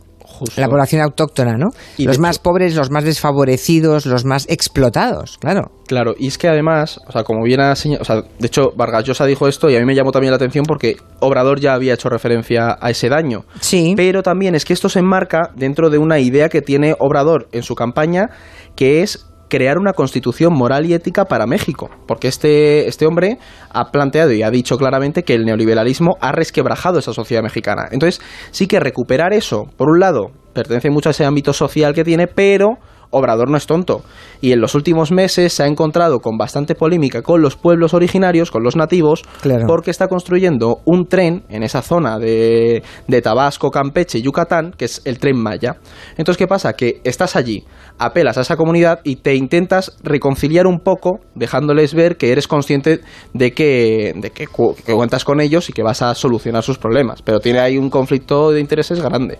la 0.55 0.67
población 0.67 1.01
autóctona, 1.01 1.57
¿no? 1.57 1.69
los 1.97 2.19
más 2.19 2.39
pobres, 2.39 2.75
los 2.75 2.89
más 2.91 3.03
desfavorecidos, 3.03 4.05
los 4.05 4.25
más 4.25 4.45
explotados, 4.49 5.37
claro. 5.39 5.71
Claro, 5.87 6.13
y 6.17 6.27
es 6.27 6.37
que 6.37 6.47
además, 6.47 6.99
o 7.07 7.11
sea, 7.11 7.23
como 7.23 7.43
bien 7.43 7.59
ha 7.61 7.75
señalado, 7.75 8.03
o 8.03 8.05
sea, 8.05 8.21
de 8.37 8.47
hecho, 8.47 8.71
Vargas 8.75 9.05
Llosa 9.05 9.25
dijo 9.25 9.47
esto 9.47 9.69
y 9.69 9.75
a 9.75 9.79
mí 9.79 9.85
me 9.85 9.95
llamó 9.95 10.11
también 10.11 10.31
la 10.31 10.35
atención 10.35 10.65
porque 10.67 10.97
Obrador 11.19 11.59
ya 11.59 11.73
había 11.73 11.95
hecho 11.95 12.09
referencia 12.09 12.77
a 12.79 12.89
ese 12.91 13.09
daño. 13.09 13.45
Sí. 13.59 13.93
Pero 13.97 14.21
también 14.21 14.53
es 14.53 14.65
que 14.65 14.73
esto 14.73 14.87
se 14.87 14.99
enmarca 14.99 15.51
dentro 15.55 15.89
de 15.89 15.97
una 15.97 16.19
idea 16.19 16.49
que 16.49 16.61
tiene 16.61 16.95
Obrador 16.99 17.47
en 17.51 17.63
su 17.63 17.73
campaña, 17.73 18.29
que 18.75 19.01
es 19.01 19.28
crear 19.49 19.77
una 19.77 19.93
constitución 19.93 20.53
moral 20.53 20.85
y 20.85 20.93
ética 20.93 21.25
para 21.25 21.45
México, 21.45 21.89
porque 22.07 22.27
este, 22.27 22.87
este 22.87 23.05
hombre 23.05 23.39
ha 23.71 23.91
planteado 23.91 24.31
y 24.31 24.43
ha 24.43 24.51
dicho 24.51 24.77
claramente 24.77 25.23
que 25.23 25.33
el 25.33 25.43
neoliberalismo 25.43 26.17
ha 26.21 26.31
resquebrajado 26.31 26.99
esa 26.99 27.13
sociedad 27.13 27.43
mexicana. 27.43 27.89
Entonces, 27.91 28.21
sí 28.51 28.67
que 28.67 28.79
recuperar 28.79 29.33
eso, 29.33 29.65
por 29.75 29.89
un 29.89 29.99
lado, 29.99 30.31
pertenece 30.53 30.89
mucho 30.89 31.09
a 31.09 31.11
ese 31.11 31.25
ámbito 31.25 31.53
social 31.53 31.93
que 31.93 32.03
tiene, 32.03 32.27
pero 32.27 32.77
Obrador 33.11 33.49
no 33.49 33.57
es 33.57 33.65
tonto. 33.65 34.03
Y 34.41 34.51
en 34.51 34.61
los 34.61 34.75
últimos 34.75 35.11
meses 35.11 35.53
se 35.53 35.63
ha 35.63 35.67
encontrado 35.67 36.19
con 36.19 36.37
bastante 36.37 36.75
polémica 36.75 37.21
con 37.21 37.41
los 37.41 37.55
pueblos 37.55 37.93
originarios, 37.93 38.51
con 38.51 38.63
los 38.63 38.75
nativos, 38.75 39.23
porque 39.67 39.91
está 39.91 40.07
construyendo 40.07 40.79
un 40.85 41.07
tren 41.07 41.43
en 41.49 41.63
esa 41.63 41.81
zona 41.81 42.19
de, 42.19 42.83
de 43.07 43.21
Tabasco, 43.21 43.71
Campeche 43.71 44.19
y 44.19 44.21
Yucatán, 44.21 44.71
que 44.77 44.85
es 44.85 45.01
el 45.05 45.19
tren 45.19 45.37
Maya. 45.37 45.77
Entonces, 46.17 46.37
¿qué 46.37 46.47
pasa? 46.47 46.73
Que 46.73 47.01
estás 47.03 47.35
allí, 47.35 47.65
apelas 47.97 48.37
a 48.37 48.41
esa 48.41 48.55
comunidad 48.55 48.99
y 49.03 49.17
te 49.17 49.35
intentas 49.35 49.97
reconciliar 50.03 50.67
un 50.67 50.79
poco, 50.79 51.19
dejándoles 51.35 51.93
ver 51.93 52.17
que 52.17 52.31
eres 52.31 52.47
consciente 52.47 53.01
de 53.33 53.51
que, 53.51 54.13
de 54.15 54.31
que, 54.31 54.45
que 54.45 54.93
cuentas 54.93 55.25
con 55.25 55.41
ellos 55.41 55.69
y 55.69 55.73
que 55.73 55.83
vas 55.83 56.01
a 56.01 56.13
solucionar 56.15 56.63
sus 56.63 56.77
problemas. 56.77 57.21
Pero 57.21 57.39
tiene 57.39 57.59
ahí 57.59 57.77
un 57.77 57.89
conflicto 57.89 58.51
de 58.51 58.59
intereses 58.59 59.01
grande. 59.01 59.39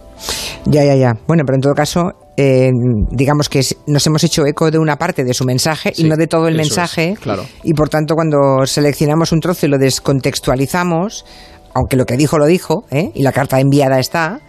Ya, 0.66 0.84
ya, 0.84 0.96
ya. 0.96 1.14
Bueno, 1.28 1.44
pero 1.46 1.56
en 1.56 1.62
todo 1.62 1.74
caso, 1.74 2.02
eh, 2.42 2.72
digamos 3.12 3.50
que 3.50 3.62
nos 3.86 4.08
hemos 4.08 4.24
hecho 4.24 4.46
eco 4.46 4.72
de 4.72 4.78
una 4.78 4.96
parte 4.96 5.26
de 5.26 5.34
su 5.34 5.44
mensaje 5.44 5.92
y 5.98 6.06
no 6.06 6.16
de 6.16 6.26
todo 6.26 6.48
el 6.48 6.56
mensaje. 6.56 7.18
claro. 7.20 7.46
Y 7.64 7.74
por 7.74 7.90
tanto, 7.90 8.16
cuando 8.16 8.66
seleccionamos 8.66 9.34
un 9.34 9.42
trozo 9.42 9.66
y 9.66 9.70
lo 9.70 9.78
descontextualizamos, 9.78 11.26
aunque 11.74 11.98
lo 11.98 12.06
que 12.06 12.16
dijo 12.16 12.38
lo 12.38 12.46
dijo, 12.46 12.86
¿eh? 12.92 13.12
y 13.14 13.24
la 13.24 13.34
carta 13.34 13.60
enviada 13.60 14.00
está, 14.00 14.40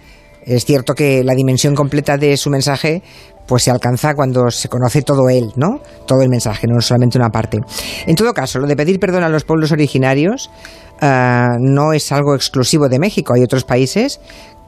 es 0.44 0.64
cierto 0.66 0.94
que 0.94 1.24
la 1.24 1.34
dimensión 1.34 1.74
completa 1.74 2.16
de 2.16 2.36
su 2.36 2.48
mensaje 2.48 3.02
pues 3.48 3.64
se 3.64 3.72
alcanza 3.72 4.14
cuando 4.14 4.52
se 4.52 4.68
conoce 4.68 5.02
todo 5.02 5.28
él, 5.28 5.50
¿no? 5.56 5.80
Todo 6.06 6.22
el 6.22 6.28
mensaje, 6.28 6.68
no 6.68 6.80
solamente 6.80 7.18
una 7.18 7.30
parte. 7.30 7.58
En 8.06 8.14
todo 8.14 8.32
caso, 8.32 8.60
lo 8.60 8.68
de 8.68 8.76
pedir 8.76 9.00
perdón 9.00 9.24
a 9.24 9.28
los 9.28 9.42
pueblos 9.42 9.72
originarios 9.72 10.48
eh, 11.02 11.46
no 11.58 11.92
es 11.92 12.12
algo 12.12 12.36
exclusivo 12.36 12.88
de 12.88 13.00
México. 13.00 13.34
Hay 13.34 13.42
otros 13.42 13.64
países 13.64 14.20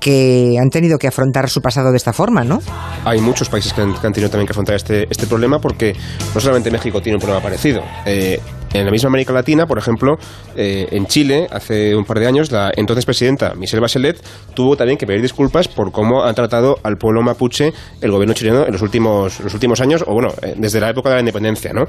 que 0.02 0.56
han 0.60 0.68
tenido 0.68 0.98
que 0.98 1.06
afrontar 1.06 1.48
su 1.48 1.60
pasado 1.60 1.92
de 1.92 1.96
esta 1.96 2.12
forma, 2.12 2.42
¿no? 2.42 2.58
Hay 3.04 3.20
muchos 3.20 3.48
países 3.48 3.72
que 3.72 3.82
han, 3.82 3.94
tenido 4.12 4.28
también 4.28 4.46
que 4.46 4.52
afrontar 4.52 4.74
este, 4.74 5.06
este 5.08 5.28
problema 5.28 5.60
porque 5.60 5.94
no 6.34 6.40
solamente 6.40 6.72
México 6.72 7.00
tiene 7.00 7.16
un 7.16 7.20
problema 7.20 7.40
parecido. 7.40 7.82
Eh, 8.04 8.40
en 8.72 8.86
la 8.86 8.90
misma 8.90 9.08
América 9.08 9.32
Latina, 9.32 9.66
por 9.66 9.78
ejemplo, 9.78 10.16
eh, 10.56 10.88
en 10.92 11.06
Chile, 11.06 11.46
hace 11.50 11.94
un 11.94 12.04
par 12.04 12.18
de 12.18 12.26
años, 12.26 12.50
la 12.50 12.72
entonces 12.74 13.04
presidenta 13.04 13.54
Michelle 13.54 13.80
Bachelet 13.80 14.22
tuvo 14.54 14.76
también 14.76 14.98
que 14.98 15.06
pedir 15.06 15.20
disculpas 15.20 15.68
por 15.68 15.92
cómo 15.92 16.24
ha 16.24 16.32
tratado 16.32 16.78
al 16.82 16.96
pueblo 16.96 17.22
mapuche 17.22 17.72
el 18.00 18.10
gobierno 18.10 18.34
chileno 18.34 18.64
en 18.66 18.72
los 18.72 18.82
últimos, 18.82 19.40
los 19.40 19.52
últimos 19.52 19.80
años, 19.80 20.04
o 20.06 20.12
bueno, 20.14 20.30
eh, 20.42 20.54
desde 20.56 20.80
la 20.80 20.88
época 20.90 21.10
de 21.10 21.16
la 21.16 21.20
independencia, 21.20 21.72
¿no? 21.72 21.84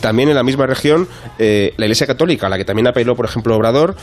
También 0.00 0.28
en 0.28 0.36
la 0.36 0.44
misma 0.44 0.66
región, 0.66 1.08
eh, 1.38 1.72
la 1.76 1.86
Iglesia 1.86 2.06
Católica, 2.06 2.46
a 2.46 2.50
la 2.50 2.56
que 2.56 2.64
también 2.64 2.86
apeló, 2.86 3.16
por 3.16 3.24
ejemplo, 3.24 3.56
Obrador, 3.56 3.96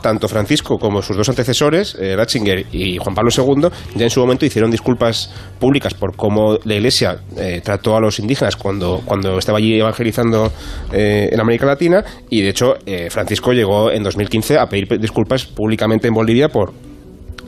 tanto 0.00 0.26
Francisco 0.28 0.78
como 0.78 1.02
sus 1.02 1.16
dos 1.16 1.28
antecesores, 1.28 1.96
Ratzinger 2.16 2.66
y 2.72 2.96
Juan 2.96 3.14
Pablo 3.14 3.30
II, 3.36 3.68
ya 3.94 4.04
en 4.04 4.10
su 4.10 4.20
momento 4.20 4.46
hicieron 4.46 4.70
disculpas 4.70 5.32
públicas 5.58 5.94
por 5.94 6.16
cómo 6.16 6.58
la 6.64 6.74
Iglesia 6.74 7.20
trató 7.62 7.96
a 7.96 8.00
los 8.00 8.18
indígenas 8.18 8.56
cuando, 8.56 9.02
cuando 9.04 9.38
estaba 9.38 9.58
allí 9.58 9.78
evangelizando 9.78 10.50
en 10.92 11.38
América 11.38 11.59
Latina 11.66 12.04
y 12.28 12.42
de 12.42 12.48
hecho 12.48 12.74
eh, 12.86 13.10
Francisco 13.10 13.52
llegó 13.52 13.90
en 13.90 14.02
2015 14.02 14.58
a 14.58 14.66
pedir 14.66 14.98
disculpas 14.98 15.46
públicamente 15.46 16.08
en 16.08 16.14
Bolivia 16.14 16.48
por 16.48 16.72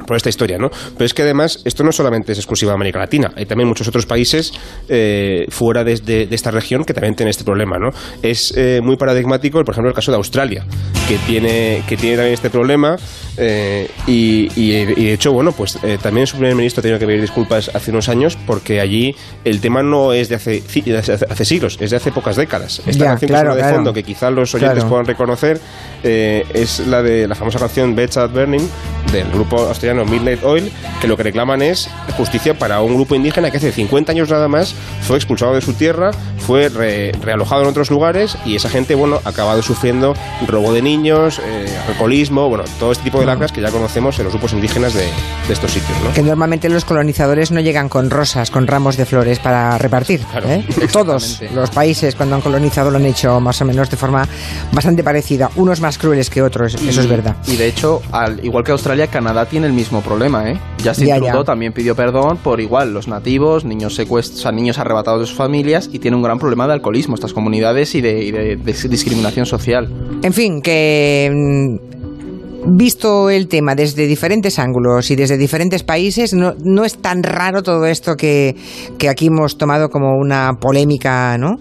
por 0.06 0.16
esta 0.16 0.28
historia, 0.28 0.58
¿no? 0.58 0.68
Pero 0.94 1.04
es 1.04 1.14
que 1.14 1.22
además 1.22 1.60
esto 1.64 1.84
no 1.84 1.92
solamente 1.92 2.32
es 2.32 2.38
exclusiva 2.38 2.72
de 2.72 2.76
América 2.76 2.98
Latina, 2.98 3.32
hay 3.36 3.46
también 3.46 3.68
muchos 3.68 3.88
otros 3.88 4.06
países 4.06 4.52
eh, 4.88 5.46
fuera 5.48 5.84
de, 5.84 5.96
de- 5.96 6.26
de 6.26 6.34
esta 6.34 6.50
región 6.50 6.84
que 6.84 6.94
también 6.94 7.14
tienen 7.14 7.30
este 7.30 7.44
problema, 7.44 7.76
¿no? 7.78 7.90
Es 8.22 8.52
eh, 8.56 8.80
muy 8.82 8.96
paradigmático, 8.96 9.62
por 9.64 9.74
ejemplo, 9.74 9.90
el 9.90 9.94
caso 9.94 10.10
de 10.12 10.16
Australia, 10.16 10.64
que 11.08 11.16
tiene, 11.26 11.82
que 11.88 11.96
tiene 11.96 12.16
también 12.16 12.34
este 12.34 12.50
problema 12.50 12.96
eh, 13.36 13.88
y, 14.06 14.48
y- 14.56 14.72
y 14.96 15.04
de 15.06 15.12
hecho, 15.14 15.32
bueno, 15.32 15.52
pues 15.52 15.78
eh, 15.82 15.98
también 16.02 16.26
su 16.26 16.36
primer 16.36 16.54
ministro 16.54 16.80
ha 16.80 16.82
tenido 16.82 16.98
que 16.98 17.06
pedir 17.06 17.20
disculpas 17.20 17.70
hace 17.74 17.90
unos 17.90 18.08
años 18.08 18.36
porque 18.46 18.80
allí 18.80 19.14
el 19.44 19.60
tema 19.60 19.82
no 19.82 20.12
es 20.12 20.28
de 20.28 20.34
hace, 20.36 20.62
de 20.84 20.98
hace, 20.98 21.12
hace 21.12 21.44
siglos, 21.44 21.78
es 21.80 21.90
de 21.90 21.96
hace 21.96 22.12
pocas 22.12 22.36
décadas. 22.36 22.80
Esta 22.86 22.92
Ya, 22.92 23.04
canción 23.10 23.18
que 23.20 23.26
claro, 23.28 23.42
suena 23.50 23.54
de 23.54 23.60
claro. 23.62 23.74
fondo, 23.76 23.92
que 23.92 24.02
quizá 24.02 24.30
los 24.30 24.54
oyentes 24.54 24.74
Claro. 24.74 24.88
puedan 24.88 25.06
reconocer, 25.06 25.60
eh, 26.02 26.44
es 26.54 26.80
la 26.86 27.02
de 27.02 27.26
la 27.28 27.34
famosa 27.34 27.58
canción 27.58 27.94
Beds 27.94 28.16
at 28.16 28.30
Burning 28.30 28.66
del 29.12 29.30
grupo 29.30 29.56
australiano 29.62 29.91
Midnight 29.94 30.42
Oil, 30.44 30.70
que 31.00 31.08
lo 31.08 31.16
que 31.16 31.22
reclaman 31.24 31.62
es 31.62 31.88
justicia 32.16 32.54
para 32.58 32.80
un 32.80 32.94
grupo 32.94 33.14
indígena 33.14 33.50
que 33.50 33.56
hace 33.58 33.72
50 33.72 34.12
años 34.12 34.30
nada 34.30 34.48
más 34.48 34.74
fue 35.02 35.16
expulsado 35.16 35.54
de 35.54 35.60
su 35.60 35.72
tierra, 35.74 36.10
fue 36.38 36.68
re- 36.68 37.12
realojado 37.22 37.62
en 37.62 37.68
otros 37.68 37.90
lugares 37.90 38.36
y 38.44 38.56
esa 38.56 38.68
gente, 38.68 38.94
bueno, 38.94 39.20
ha 39.24 39.28
acabado 39.28 39.62
sufriendo 39.62 40.14
robo 40.46 40.72
de 40.72 40.82
niños, 40.82 41.40
eh, 41.44 41.66
alcoholismo, 41.88 42.48
bueno, 42.48 42.64
todo 42.78 42.92
este 42.92 43.04
tipo 43.04 43.20
de 43.20 43.26
lacras 43.26 43.52
que 43.52 43.60
ya 43.60 43.70
conocemos 43.70 44.18
en 44.18 44.24
los 44.24 44.32
grupos 44.34 44.52
indígenas 44.52 44.94
de, 44.94 45.02
de 45.46 45.52
estos 45.52 45.70
sitios, 45.72 45.96
¿no? 46.02 46.12
Que 46.12 46.22
normalmente 46.22 46.68
los 46.68 46.84
colonizadores 46.84 47.50
no 47.50 47.60
llegan 47.60 47.88
con 47.88 48.10
rosas, 48.10 48.50
con 48.50 48.66
ramos 48.66 48.96
de 48.96 49.06
flores 49.06 49.38
para 49.38 49.78
repartir. 49.78 50.20
Claro. 50.30 50.48
¿eh? 50.50 50.64
Todos 50.92 51.40
los 51.54 51.70
países 51.70 52.14
cuando 52.14 52.34
han 52.36 52.40
colonizado 52.42 52.90
lo 52.90 52.96
han 52.98 53.06
hecho 53.06 53.40
más 53.40 53.60
o 53.60 53.64
menos 53.64 53.90
de 53.90 53.96
forma 53.96 54.26
bastante 54.72 55.02
parecida. 55.04 55.50
Unos 55.56 55.80
más 55.80 55.98
crueles 55.98 56.28
que 56.30 56.42
otros, 56.42 56.74
eso 56.74 57.00
es 57.00 57.06
verdad. 57.08 57.36
Y 57.46 57.56
de 57.56 57.68
hecho, 57.68 58.02
al 58.12 58.44
igual 58.44 58.64
que 58.64 58.72
Australia, 58.72 59.06
Canadá 59.06 59.46
tiene 59.46 59.66
el 59.66 59.72
mismo 59.72 59.81
problema, 60.02 60.50
¿eh? 60.50 60.58
Justin 60.84 61.06
Ya, 61.08 61.14
ya. 61.16 61.20
Trudeau 61.20 61.44
también 61.44 61.72
pidió 61.72 61.94
perdón 61.94 62.38
por 62.42 62.60
igual 62.60 62.92
los 62.92 63.08
nativos, 63.08 63.64
niños 63.64 63.94
secuestrados, 63.94 64.40
o 64.40 64.42
sea, 64.42 64.52
niños 64.52 64.78
arrebatados 64.78 65.20
de 65.20 65.26
sus 65.26 65.36
familias 65.36 65.88
y 65.92 65.98
tiene 65.98 66.16
un 66.16 66.22
gran 66.22 66.38
problema 66.38 66.66
de 66.66 66.74
alcoholismo 66.74 67.14
estas 67.14 67.32
comunidades 67.32 67.94
y 67.94 68.00
de, 68.00 68.22
y 68.24 68.30
de- 68.30 68.56
de 68.56 68.88
discriminación 68.88 69.46
social. 69.46 69.88
En 70.22 70.32
fin, 70.32 70.60
que 70.62 71.30
mm, 71.32 72.76
visto 72.76 73.28
el 73.28 73.48
tema 73.48 73.74
desde 73.74 74.06
diferentes 74.06 74.58
ángulos 74.60 75.10
y 75.10 75.16
desde 75.16 75.36
diferentes 75.36 75.82
países, 75.82 76.32
no, 76.32 76.54
no 76.64 76.84
es 76.84 76.96
tan 76.98 77.22
raro 77.24 77.62
todo 77.62 77.86
esto 77.86 78.16
que, 78.16 78.54
que 78.98 79.08
aquí 79.08 79.26
hemos 79.26 79.58
tomado 79.58 79.88
como 79.88 80.16
una 80.16 80.52
polémica, 80.60 81.36
¿no? 81.38 81.56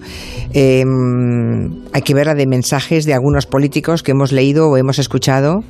Eh, 0.54 0.84
hay 1.94 2.02
que 2.04 2.14
ver 2.14 2.28
la 2.28 2.36
de 2.36 2.46
mensajes 2.46 3.06
de 3.06 3.14
algunos 3.14 3.46
políticos 3.48 4.04
que 4.04 4.12
hemos 4.12 4.32
leído 4.32 4.70
o 4.70 4.78
hemos 4.78 5.00
escuchado 5.00 5.64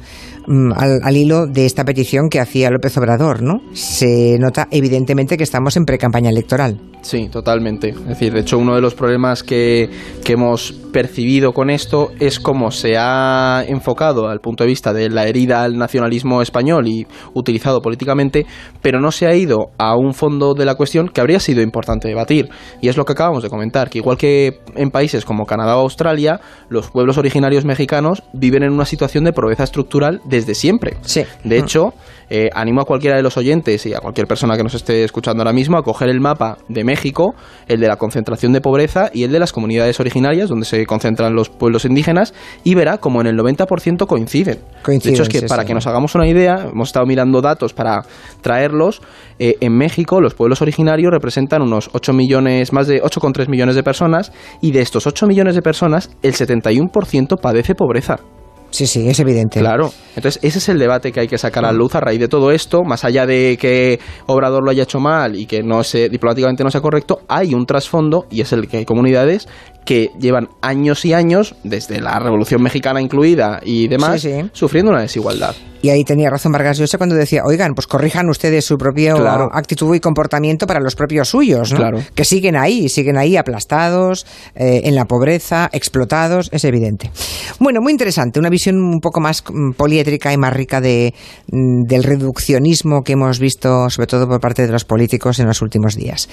al, 0.76 1.00
al 1.04 1.18
hilo 1.18 1.48
de 1.48 1.66
esta 1.66 1.86
petición 1.86 2.30
que 2.30 2.40
hacía 2.40 2.70
López 2.70 2.98
Obrador, 2.98 3.42
¿no? 3.42 3.62
Se 3.74 4.38
nota 4.40 4.68
evidentemente 4.72 5.38
que 5.38 5.44
estamos 5.44 5.78
en 5.78 5.86
precampaña 5.86 6.30
electoral. 6.30 6.80
Sí, 7.02 7.30
totalmente. 7.30 7.90
Es 7.90 8.08
decir, 8.08 8.34
de 8.34 8.42
hecho, 8.42 8.60
uno 8.60 8.76
de 8.76 8.82
los 8.82 8.94
problemas 8.94 9.44
que, 9.44 9.90
que 10.24 10.34
hemos 10.34 10.72
percibido 10.92 11.52
con 11.54 11.70
esto 11.70 12.12
es 12.20 12.40
cómo 12.40 12.70
se 12.70 12.96
ha 12.98 13.64
enfocado 13.68 14.28
al 14.28 14.40
punto 14.40 14.64
de 14.64 14.70
vista 14.70 14.94
de 14.94 15.10
la 15.10 15.26
herida 15.26 15.64
al 15.64 15.78
nacionalismo 15.78 16.42
español 16.42 16.88
y 16.88 17.08
utilizado 17.34 17.82
políticamente, 17.82 18.46
pero 18.82 19.00
no 19.00 19.12
se 19.12 19.26
ha 19.26 19.36
ido 19.36 19.72
a 19.78 19.96
un 19.96 20.14
fondo 20.14 20.54
de 20.54 20.66
la 20.66 20.76
cuestión 20.76 21.08
que 21.08 21.22
habría 21.22 21.40
sido 21.40 21.62
importante 21.62 22.08
debatir. 22.08 22.50
Y 22.82 22.90
es 22.90 22.98
lo 22.98 23.06
que 23.06 23.14
acabamos 23.14 23.42
de 23.42 23.50
comentar, 23.50 23.90
que 23.90 24.00
igual 24.00 24.18
que 24.18 24.60
en 24.76 24.92
países 24.92 25.26
como 25.26 25.46
Canadá 25.46 25.78
o 25.78 25.82
Australia, 25.82 26.40
los 26.70 26.92
pueblos 26.92 27.18
originarios 27.18 27.66
mexicanos 27.66 28.22
viven 28.34 28.64
en 28.64 28.74
una 28.74 28.86
situación 28.86 29.24
de 29.24 29.34
pobreza 29.34 29.64
estructural 29.64 30.22
desde 30.32 30.56
siempre. 30.56 30.98
Sí. 31.02 31.24
De 31.44 31.60
hecho, 31.60 31.94
eh, 32.34 32.50
animo 32.54 32.80
a 32.80 32.86
cualquiera 32.86 33.18
de 33.18 33.24
los 33.24 33.36
oyentes 33.36 33.86
y 33.86 33.94
a 33.94 34.00
cualquier 34.00 34.26
persona 34.26 34.56
que 34.56 34.64
nos 34.64 34.74
esté 34.74 35.04
escuchando 35.04 35.42
ahora 35.42 35.52
mismo 35.52 35.78
a 35.78 35.84
coger 35.84 36.08
el 36.08 36.22
mapa 36.22 36.60
de 36.70 36.86
México, 36.86 37.36
el 37.68 37.82
de 37.82 37.90
la 37.90 37.98
concentración 37.98 38.54
de 38.54 38.62
pobreza 38.62 39.10
y 39.14 39.24
el 39.24 39.34
de 39.34 39.40
las 39.40 39.52
comunidades 39.52 40.00
originarias, 40.00 40.48
donde 40.48 40.66
se 40.66 40.86
concentran 40.86 41.36
los 41.36 41.50
pueblos 41.50 41.84
indígenas, 41.84 42.34
y 42.64 42.74
verá 42.74 43.00
como 43.00 43.20
en 43.20 43.28
el 43.28 43.38
90% 43.38 44.08
coinciden. 44.08 44.60
Coinciden, 44.82 45.14
de 45.14 45.16
hecho, 45.16 45.24
es 45.24 45.30
que 45.30 45.40
sí, 45.40 45.46
para 45.48 45.64
sí. 45.64 45.68
que 45.68 45.74
nos 45.74 45.86
hagamos 45.88 46.16
una 46.16 46.26
idea, 46.26 46.70
hemos 46.72 46.88
estado 46.88 47.06
mirando 47.06 47.42
datos 47.42 47.74
para 47.74 48.04
traerlos. 48.40 49.02
eh, 49.38 49.58
en 49.60 49.76
México, 49.76 50.22
los 50.22 50.34
pueblos 50.34 50.62
originarios 50.62 51.12
representan 51.12 51.62
unos 51.62 51.90
8 51.92 52.14
millones, 52.14 52.72
más 52.72 52.88
de 52.88 53.02
8,3 53.02 53.50
millones 53.50 53.76
de 53.76 53.84
personas, 53.84 54.32
y 54.62 54.72
de 54.72 54.82
estos 54.82 55.06
8 55.06 55.28
millones 55.28 55.56
de 55.56 55.62
personas, 55.62 56.10
el 56.22 56.34
71% 56.34 57.42
padece 57.42 57.76
pobreza. 57.76 58.22
Sí, 58.72 58.88
sí, 58.88 59.08
es 59.08 59.20
evidente. 59.20 59.60
Claro. 59.60 59.92
Entonces, 60.16 60.40
ese 60.44 60.58
es 60.60 60.70
el 60.70 60.80
debate 60.80 61.12
que 61.12 61.20
hay 61.20 61.28
que 61.28 61.38
sacar 61.38 61.64
a 61.66 61.72
la 61.72 61.78
luz 61.78 61.94
a 61.96 62.00
raíz 62.00 62.20
de 62.20 62.28
todo 62.28 62.52
esto. 62.52 62.84
Más 62.84 63.04
allá 63.04 63.26
de 63.26 63.58
que 63.60 64.00
Obrador 64.28 64.64
lo 64.64 64.72
haya 64.72 64.84
hecho 64.84 65.00
mal 65.00 65.36
y 65.36 65.46
que 65.46 65.62
no 65.62 65.84
se, 65.84 66.10
diplomáticamente 66.10 66.64
no 66.64 66.72
sea 66.72 66.82
correcto, 66.82 67.20
hay 67.28 67.54
un 67.54 67.66
trasfondo 67.66 68.26
y 68.32 68.42
es 68.42 68.52
el 68.54 68.68
que 68.68 68.78
hay 68.78 68.86
comunidades 68.86 69.48
que 69.86 70.10
llevan 70.20 70.48
años 70.62 71.06
y 71.06 71.14
años, 71.14 71.56
desde 71.64 72.00
la 72.00 72.18
Revolución 72.20 72.62
Mexicana 72.62 73.02
incluida 73.02 73.60
y 73.64 73.88
demás, 73.88 74.22
Sí, 74.22 74.32
sí. 74.32 74.50
sufriendo 74.54 74.92
una 74.92 75.02
desigualdad. 75.02 75.56
Y 75.82 75.90
ahí 75.90 76.04
tenía 76.04 76.30
razón 76.30 76.52
Vargas 76.52 76.78
Llosa 76.78 76.98
cuando 76.98 77.16
decía, 77.16 77.42
oigan, 77.46 77.74
pues 77.74 77.88
corrijan 77.88 78.30
ustedes 78.30 78.66
su 78.66 78.78
propia 78.78 79.14
Claro. 79.16 79.50
actitud 79.54 79.94
y 79.96 80.00
comportamiento 80.00 80.68
para 80.68 80.80
los 80.80 80.96
propios 80.96 81.30
suyos, 81.30 81.72
¿no? 81.72 81.78
Claro. 81.78 82.00
Que 82.16 82.24
siguen 82.26 82.56
ahí, 82.56 82.88
siguen 82.90 83.18
ahí 83.18 83.36
aplastados, 83.38 84.26
eh, 84.56 84.82
en 84.84 84.96
la 84.96 85.06
pobreza, 85.06 85.70
explotados, 85.72 86.50
es 86.52 86.64
evidente. 86.66 87.12
Bueno, 87.60 87.82
muy 87.82 87.92
interesante, 87.92 88.40
una 88.40 88.50
visión 88.50 88.78
un 88.78 89.00
poco 89.00 89.20
más 89.22 89.44
mm, 89.48 89.72
poliédrica 89.72 90.32
y 90.34 90.38
más 90.38 90.54
rica 90.54 90.82
de, 90.82 91.14
mm, 91.52 91.84
del 91.88 92.04
reduccionismo 92.04 93.02
que 93.04 93.14
hemos 93.14 93.40
visto, 93.40 93.90
sobre 93.90 94.08
todo 94.08 94.28
por 94.28 94.40
parte 94.40 94.66
de 94.66 94.72
los 94.72 94.86
políticos 94.86 95.40
en 95.40 95.48
los 95.48 95.62
últimos 95.62 95.96
días. 95.96 96.30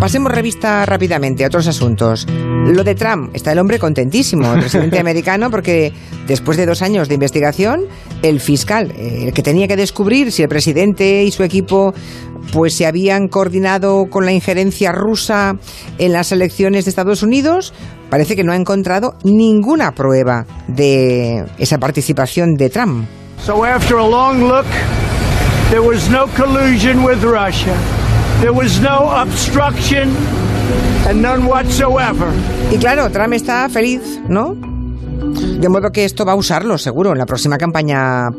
Pasemos 0.00 0.32
revista 0.32 0.84
rápidamente 0.86 1.44
a 1.44 1.46
otros 1.46 1.66
asuntos. 1.68 2.26
Lo 2.28 2.82
de 2.84 2.94
Trump, 2.94 3.30
está 3.34 3.52
el 3.52 3.58
hombre 3.58 3.78
contentísimo, 3.78 4.52
el 4.52 4.60
presidente 4.60 4.98
americano, 5.00 5.50
porque 5.50 5.92
después 6.26 6.56
de 6.56 6.66
dos 6.66 6.82
años 6.82 7.08
de 7.08 7.14
investigación, 7.14 7.82
el 8.22 8.31
fiscal, 8.40 8.92
eh, 8.92 9.24
el 9.26 9.32
que 9.32 9.42
tenía 9.42 9.68
que 9.68 9.76
descubrir 9.76 10.32
si 10.32 10.42
el 10.42 10.48
presidente 10.48 11.22
y 11.24 11.30
su 11.30 11.42
equipo 11.42 11.94
pues 12.52 12.74
se 12.76 12.86
habían 12.86 13.28
coordinado 13.28 14.06
con 14.10 14.26
la 14.26 14.32
injerencia 14.32 14.92
rusa 14.92 15.56
en 15.98 16.12
las 16.12 16.32
elecciones 16.32 16.84
de 16.84 16.90
Estados 16.90 17.22
Unidos, 17.22 17.72
parece 18.10 18.36
que 18.36 18.44
no 18.44 18.52
ha 18.52 18.56
encontrado 18.56 19.14
ninguna 19.24 19.92
prueba 19.92 20.46
de 20.68 21.44
esa 21.58 21.78
participación 21.78 22.54
de 22.54 22.70
Trump. 22.70 23.06
So 23.44 23.64
after 23.64 23.96
a 23.96 24.06
long 24.06 24.42
look, 24.48 24.66
there 25.70 25.80
was 25.80 26.08
no 26.10 26.26
collusion 26.36 27.04
with 27.04 27.22
Russia. 27.22 27.74
There 28.40 28.52
was 28.52 28.80
no 28.80 29.10
obstruction 29.10 30.10
and 31.08 31.22
none 31.22 31.46
whatsoever. 31.46 32.28
Y 32.72 32.78
claro, 32.78 33.10
Trump 33.10 33.34
está 33.34 33.68
feliz, 33.68 34.20
¿no? 34.28 34.71
De 35.60 35.68
modo 35.68 35.92
que 35.92 36.04
esto 36.04 36.24
va 36.24 36.32
a 36.32 36.36
usarlo, 36.36 36.76
seguro, 36.76 37.12
en 37.12 37.18
la 37.18 37.26
próxima 37.26 37.56
campaña 37.56 38.30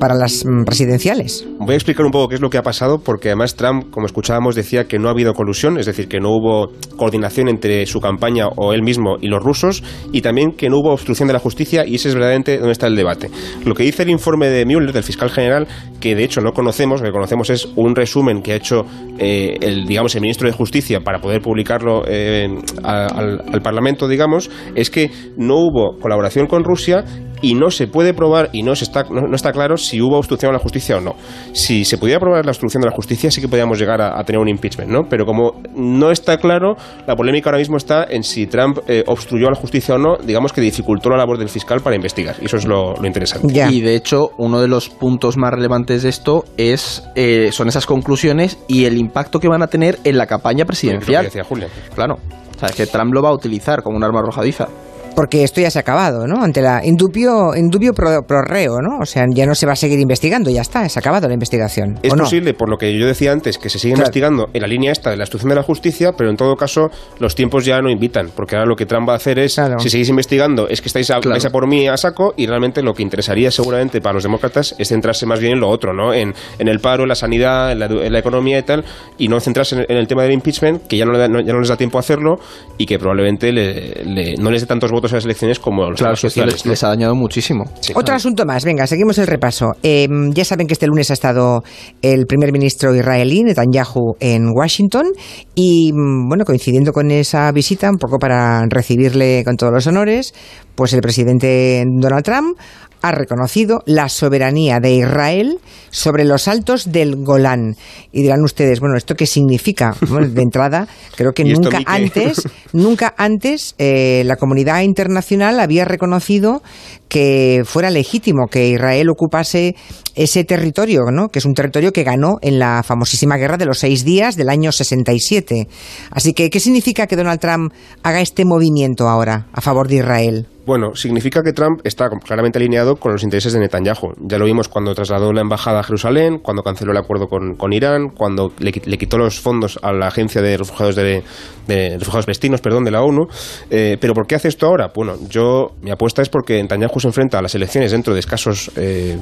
para 0.00 0.14
las 0.14 0.44
mm, 0.44 0.64
presidenciales. 0.64 1.46
Voy 1.58 1.74
a 1.74 1.76
explicar 1.76 2.04
un 2.04 2.10
poco 2.10 2.28
qué 2.28 2.34
es 2.36 2.40
lo 2.40 2.50
que 2.50 2.58
ha 2.58 2.62
pasado, 2.62 2.98
porque 2.98 3.28
además 3.28 3.54
Trump, 3.54 3.90
como 3.90 4.06
escuchábamos, 4.06 4.56
decía 4.56 4.88
que 4.88 4.98
no 4.98 5.08
ha 5.08 5.12
habido 5.12 5.34
colusión, 5.34 5.78
es 5.78 5.86
decir, 5.86 6.08
que 6.08 6.18
no 6.18 6.30
hubo 6.30 6.72
coordinación 6.96 7.48
entre 7.48 7.86
su 7.86 8.00
campaña 8.00 8.48
o 8.56 8.72
él 8.72 8.82
mismo 8.82 9.16
y 9.20 9.28
los 9.28 9.42
rusos, 9.42 9.84
y 10.10 10.22
también 10.22 10.52
que 10.52 10.68
no 10.68 10.78
hubo 10.78 10.92
obstrucción 10.92 11.28
de 11.28 11.34
la 11.34 11.38
justicia, 11.38 11.86
y 11.86 11.96
ese 11.96 12.08
es 12.08 12.14
verdaderamente 12.14 12.58
donde 12.58 12.72
está 12.72 12.86
el 12.86 12.96
debate. 12.96 13.30
Lo 13.64 13.74
que 13.74 13.84
dice 13.84 14.02
el 14.02 14.10
informe 14.10 14.48
de 14.48 14.64
Mueller, 14.64 14.92
del 14.92 15.04
fiscal 15.04 15.30
general, 15.30 15.68
que 16.00 16.14
de 16.14 16.24
hecho 16.24 16.40
no 16.40 16.52
conocemos, 16.52 17.00
lo 17.00 17.06
que 17.06 17.12
conocemos 17.12 17.50
es 17.50 17.68
un 17.76 17.94
resumen 17.94 18.42
que 18.42 18.52
ha 18.52 18.56
hecho 18.56 18.86
eh, 19.18 19.58
el, 19.60 19.84
digamos, 19.84 20.14
el 20.14 20.22
ministro 20.22 20.48
de 20.48 20.54
Justicia 20.54 21.00
para 21.00 21.20
poder 21.20 21.42
publicarlo 21.42 22.04
eh, 22.06 22.48
al, 22.82 23.42
al 23.52 23.62
Parlamento, 23.62 24.08
digamos, 24.08 24.50
es 24.74 24.90
que 24.90 25.10
no 25.36 25.56
hubo 25.56 25.98
colaboración 26.00 26.46
con 26.46 26.64
Rusia 26.64 27.04
y 27.42 27.54
no 27.54 27.70
se 27.70 27.86
puede 27.86 28.14
probar 28.14 28.50
y 28.52 28.62
no, 28.62 28.74
se 28.74 28.84
está, 28.84 29.04
no, 29.04 29.22
no 29.22 29.34
está 29.34 29.52
claro 29.52 29.76
si 29.76 30.00
hubo 30.00 30.16
obstrucción 30.16 30.50
a 30.50 30.52
la 30.54 30.58
justicia 30.58 30.96
o 30.96 31.00
no. 31.00 31.14
Si 31.52 31.84
se 31.84 31.98
pudiera 31.98 32.20
probar 32.20 32.44
la 32.44 32.50
obstrucción 32.50 32.80
de 32.82 32.88
la 32.88 32.94
justicia, 32.94 33.30
sí 33.30 33.40
que 33.40 33.48
podríamos 33.48 33.78
llegar 33.78 34.00
a, 34.00 34.18
a 34.18 34.24
tener 34.24 34.40
un 34.40 34.48
impeachment, 34.48 34.90
¿no? 34.90 35.02
Pero 35.08 35.24
como 35.24 35.60
no 35.74 36.10
está 36.10 36.38
claro, 36.38 36.76
la 37.06 37.16
polémica 37.16 37.50
ahora 37.50 37.58
mismo 37.58 37.76
está 37.76 38.04
en 38.04 38.22
si 38.22 38.46
Trump 38.46 38.78
eh, 38.86 39.04
obstruyó 39.06 39.48
a 39.48 39.50
la 39.50 39.56
justicia 39.56 39.94
o 39.94 39.98
no, 39.98 40.16
digamos 40.16 40.52
que 40.52 40.60
dificultó 40.60 41.10
la 41.10 41.16
labor 41.16 41.38
del 41.38 41.48
fiscal 41.48 41.80
para 41.80 41.96
investigar. 41.96 42.36
Y 42.40 42.46
eso 42.46 42.56
es 42.56 42.66
lo, 42.66 42.94
lo 42.94 43.06
interesante. 43.06 43.52
Ya. 43.52 43.70
Y 43.70 43.80
de 43.80 43.96
hecho, 43.96 44.30
uno 44.38 44.60
de 44.60 44.68
los 44.68 44.88
puntos 44.88 45.36
más 45.36 45.50
relevantes 45.52 46.02
de 46.02 46.08
esto 46.08 46.44
es 46.56 47.04
eh, 47.14 47.50
son 47.52 47.68
esas 47.68 47.86
conclusiones 47.86 48.58
y 48.68 48.84
el 48.84 48.98
impacto 48.98 49.40
que 49.40 49.48
van 49.48 49.62
a 49.62 49.66
tener 49.66 49.98
en 50.04 50.18
la 50.18 50.26
campaña 50.26 50.60
Lo 50.60 50.64
que 50.64 50.66
presidencial. 50.66 51.24
decía 51.24 51.44
Julia. 51.44 51.68
Claro. 51.94 52.16
O 52.54 52.58
sea, 52.58 52.68
es 52.68 52.74
que 52.74 52.86
Trump 52.86 53.14
lo 53.14 53.22
va 53.22 53.30
a 53.30 53.32
utilizar 53.32 53.82
como 53.82 53.96
un 53.96 54.04
arma 54.04 54.20
arrojadiza. 54.20 54.68
Porque 55.14 55.44
esto 55.44 55.60
ya 55.60 55.70
se 55.70 55.78
ha 55.78 55.82
acabado, 55.82 56.26
¿no? 56.26 56.42
Ante 56.42 56.60
la 56.62 56.84
indubio, 56.84 57.54
indubio 57.56 57.92
pro, 57.92 58.22
pro 58.26 58.42
reo, 58.42 58.80
¿no? 58.80 58.98
O 59.00 59.06
sea, 59.06 59.24
ya 59.30 59.46
no 59.46 59.54
se 59.54 59.66
va 59.66 59.72
a 59.72 59.76
seguir 59.76 59.98
investigando, 60.00 60.50
ya 60.50 60.62
está, 60.62 60.88
se 60.88 60.98
ha 60.98 61.00
acabado 61.00 61.28
la 61.28 61.34
investigación. 61.34 61.98
Es 62.02 62.14
posible, 62.14 62.54
por 62.54 62.68
lo 62.68 62.76
que 62.78 62.96
yo 62.98 63.06
decía 63.06 63.32
antes, 63.32 63.58
que 63.58 63.68
se 63.68 63.78
sigue 63.78 63.94
Claro. 63.94 64.06
investigando 64.06 64.48
en 64.52 64.62
la 64.62 64.68
línea 64.68 64.92
esta 64.92 65.10
de 65.10 65.16
la 65.16 65.24
instrucción 65.24 65.50
de 65.50 65.56
la 65.56 65.62
justicia, 65.62 66.12
pero 66.16 66.30
en 66.30 66.36
todo 66.36 66.56
caso 66.56 66.90
los 67.18 67.34
tiempos 67.34 67.64
ya 67.64 67.80
no 67.80 67.90
invitan, 67.90 68.30
porque 68.34 68.56
ahora 68.56 68.66
lo 68.66 68.76
que 68.76 68.86
Trump 68.86 69.08
va 69.08 69.14
a 69.14 69.16
hacer 69.16 69.38
es, 69.38 69.54
Claro. 69.54 69.78
si 69.80 69.90
seguís 69.90 70.08
investigando, 70.08 70.68
es 70.68 70.80
que 70.80 70.88
estáis 70.88 71.10
a, 71.10 71.14
Claro. 71.20 71.30
vais 71.30 71.44
a 71.44 71.50
por 71.50 71.66
mí 71.66 71.88
a 71.88 71.96
saco 71.96 72.34
y 72.36 72.46
realmente 72.46 72.82
lo 72.82 72.94
que 72.94 73.02
interesaría 73.02 73.50
seguramente 73.50 74.00
para 74.00 74.14
los 74.14 74.22
demócratas 74.22 74.74
es 74.78 74.88
centrarse 74.88 75.26
más 75.26 75.40
bien 75.40 75.54
en 75.54 75.60
lo 75.60 75.68
otro, 75.68 75.92
¿no? 75.92 76.14
En, 76.14 76.34
en 76.58 76.68
el 76.68 76.80
paro, 76.80 77.02
en 77.02 77.08
la 77.08 77.14
sanidad, 77.14 77.72
en 77.72 77.78
la, 77.80 77.88
edu- 77.88 78.02
en 78.04 78.12
la 78.12 78.18
economía 78.18 78.58
y 78.58 78.62
tal, 78.62 78.84
y 79.18 79.28
no 79.28 79.40
centrarse 79.40 79.74
en, 79.76 79.86
en 79.88 79.96
el 79.96 80.06
tema 80.06 80.22
del 80.22 80.32
impeachment, 80.32 80.86
que 80.86 80.96
ya 80.96 81.04
no, 81.04 81.16
da- 81.18 81.28
no- 81.28 81.40
ya 81.40 81.52
no 81.52 81.60
les 81.60 81.68
da 81.68 81.76
tiempo 81.76 81.98
a 81.98 82.00
hacerlo 82.00 82.38
y 82.78 82.86
que 82.86 82.98
probablemente 82.98 83.52
le- 83.52 84.04
le- 84.04 84.34
no 84.36 84.50
les 84.50 84.60
dé 84.62 84.66
tantos 84.66 84.90
votos 84.90 84.99
a 85.12 85.16
las 85.16 85.24
elecciones 85.24 85.58
como 85.58 85.90
los 85.90 85.98
Claro, 85.98 86.16
sociales. 86.16 86.54
les, 86.54 86.66
¿no? 86.66 86.70
les 86.70 86.84
ha 86.84 86.88
dañado 86.88 87.14
muchísimo. 87.14 87.64
Sí. 87.80 87.92
Otro 87.96 88.14
asunto 88.14 88.44
más, 88.44 88.64
venga, 88.64 88.86
seguimos 88.86 89.18
el 89.18 89.26
repaso. 89.26 89.72
Eh, 89.82 90.08
ya 90.32 90.44
saben 90.44 90.66
que 90.66 90.74
este 90.74 90.86
lunes 90.86 91.10
ha 91.10 91.14
estado 91.14 91.62
el 92.02 92.26
primer 92.26 92.52
ministro 92.52 92.94
israelí, 92.94 93.42
Netanyahu, 93.42 94.16
en 94.20 94.48
Washington, 94.54 95.06
y 95.54 95.92
mm, 95.92 96.28
bueno, 96.28 96.44
coincidiendo 96.44 96.92
con 96.92 97.10
esa 97.10 97.50
visita, 97.52 97.90
un 97.90 97.96
poco 97.98 98.18
para 98.18 98.64
recibirle 98.68 99.42
con 99.44 99.56
todos 99.56 99.72
los 99.72 99.86
honores, 99.86 100.34
pues 100.74 100.92
el 100.92 101.00
presidente 101.00 101.84
Donald 101.86 102.24
Trump 102.24 102.58
ha 103.02 103.12
reconocido 103.12 103.82
la 103.86 104.08
soberanía 104.08 104.80
de 104.80 104.94
Israel 104.94 105.58
sobre 105.90 106.24
los 106.24 106.48
altos 106.48 106.92
del 106.92 107.16
Golán. 107.16 107.76
Y 108.12 108.22
dirán 108.22 108.42
ustedes, 108.44 108.80
bueno, 108.80 108.96
¿esto 108.96 109.14
qué 109.14 109.26
significa? 109.26 109.94
Bueno, 110.08 110.28
de 110.28 110.42
entrada, 110.42 110.86
creo 111.16 111.32
que 111.32 111.42
¿Y 111.42 111.52
esto 111.52 111.70
nunca 111.70 111.82
antes 111.86 112.48
Nunca 112.72 113.14
antes 113.16 113.74
eh, 113.78 114.22
la 114.26 114.36
comunidad 114.36 114.82
internacional 114.82 115.60
había 115.60 115.84
reconocido 115.84 116.62
que 117.10 117.62
fuera 117.66 117.90
legítimo 117.90 118.46
que 118.46 118.68
Israel 118.68 119.10
ocupase 119.10 119.74
ese 120.14 120.44
territorio, 120.44 121.10
¿no? 121.12 121.28
que 121.28 121.40
es 121.40 121.44
un 121.44 121.54
territorio 121.54 121.92
que 121.92 122.04
ganó 122.04 122.38
en 122.40 122.58
la 122.58 122.82
famosísima 122.84 123.36
guerra 123.36 123.58
de 123.58 123.66
los 123.66 123.80
seis 123.80 124.04
días 124.04 124.36
del 124.36 124.48
año 124.48 124.70
67. 124.70 125.68
Así 126.12 126.32
que, 126.32 126.48
¿qué 126.48 126.60
significa 126.60 127.06
que 127.08 127.16
Donald 127.16 127.40
Trump 127.40 127.72
haga 128.04 128.20
este 128.20 128.44
movimiento 128.44 129.08
ahora 129.08 129.48
a 129.52 129.60
favor 129.60 129.88
de 129.88 129.96
Israel? 129.96 130.46
Bueno, 130.66 130.94
significa 130.94 131.42
que 131.42 131.52
Trump 131.52 131.80
está 131.82 132.08
claramente 132.10 132.58
alineado 132.58 132.94
con 132.94 133.12
los 133.12 133.24
intereses 133.24 133.52
de 133.52 133.58
Netanyahu. 133.58 134.12
Ya 134.20 134.38
lo 134.38 134.44
vimos 134.44 134.68
cuando 134.68 134.94
trasladó 134.94 135.32
la 135.32 135.40
embajada 135.40 135.80
a 135.80 135.82
Jerusalén, 135.82 136.38
cuando 136.38 136.62
canceló 136.62 136.92
el 136.92 136.98
acuerdo 136.98 137.26
con, 137.26 137.72
Irán, 137.72 138.10
cuando 138.10 138.52
le 138.58 138.70
quitó 138.72 139.18
los 139.18 139.40
fondos 139.40 139.80
a 139.82 139.92
la 139.92 140.06
agencia 140.06 140.40
de 140.40 140.56
refugiados 140.56 140.94
de, 140.94 141.24
de 141.66 141.98
refugiados 141.98 142.26
palestinos, 142.26 142.60
perdón, 142.60 142.84
de 142.84 142.92
la 142.92 143.02
ONU. 143.02 143.26
Eh, 143.70 143.96
pero 144.00 144.14
¿por 144.14 144.28
qué 144.28 144.36
hace 144.36 144.46
esto 144.46 144.66
ahora? 144.66 144.92
Bueno, 144.94 145.16
yo 145.28 145.72
mi 145.82 145.90
apuesta 145.90 146.22
es 146.22 146.28
porque 146.28 146.62
Netanyahu 146.62 146.99
se 147.00 147.08
enfrenta 147.08 147.38
a 147.38 147.42
las 147.42 147.54
elecciones 147.54 147.92
dentro 147.92 148.14
de 148.14 148.20
escasos 148.20 148.70
eh, 148.76 149.18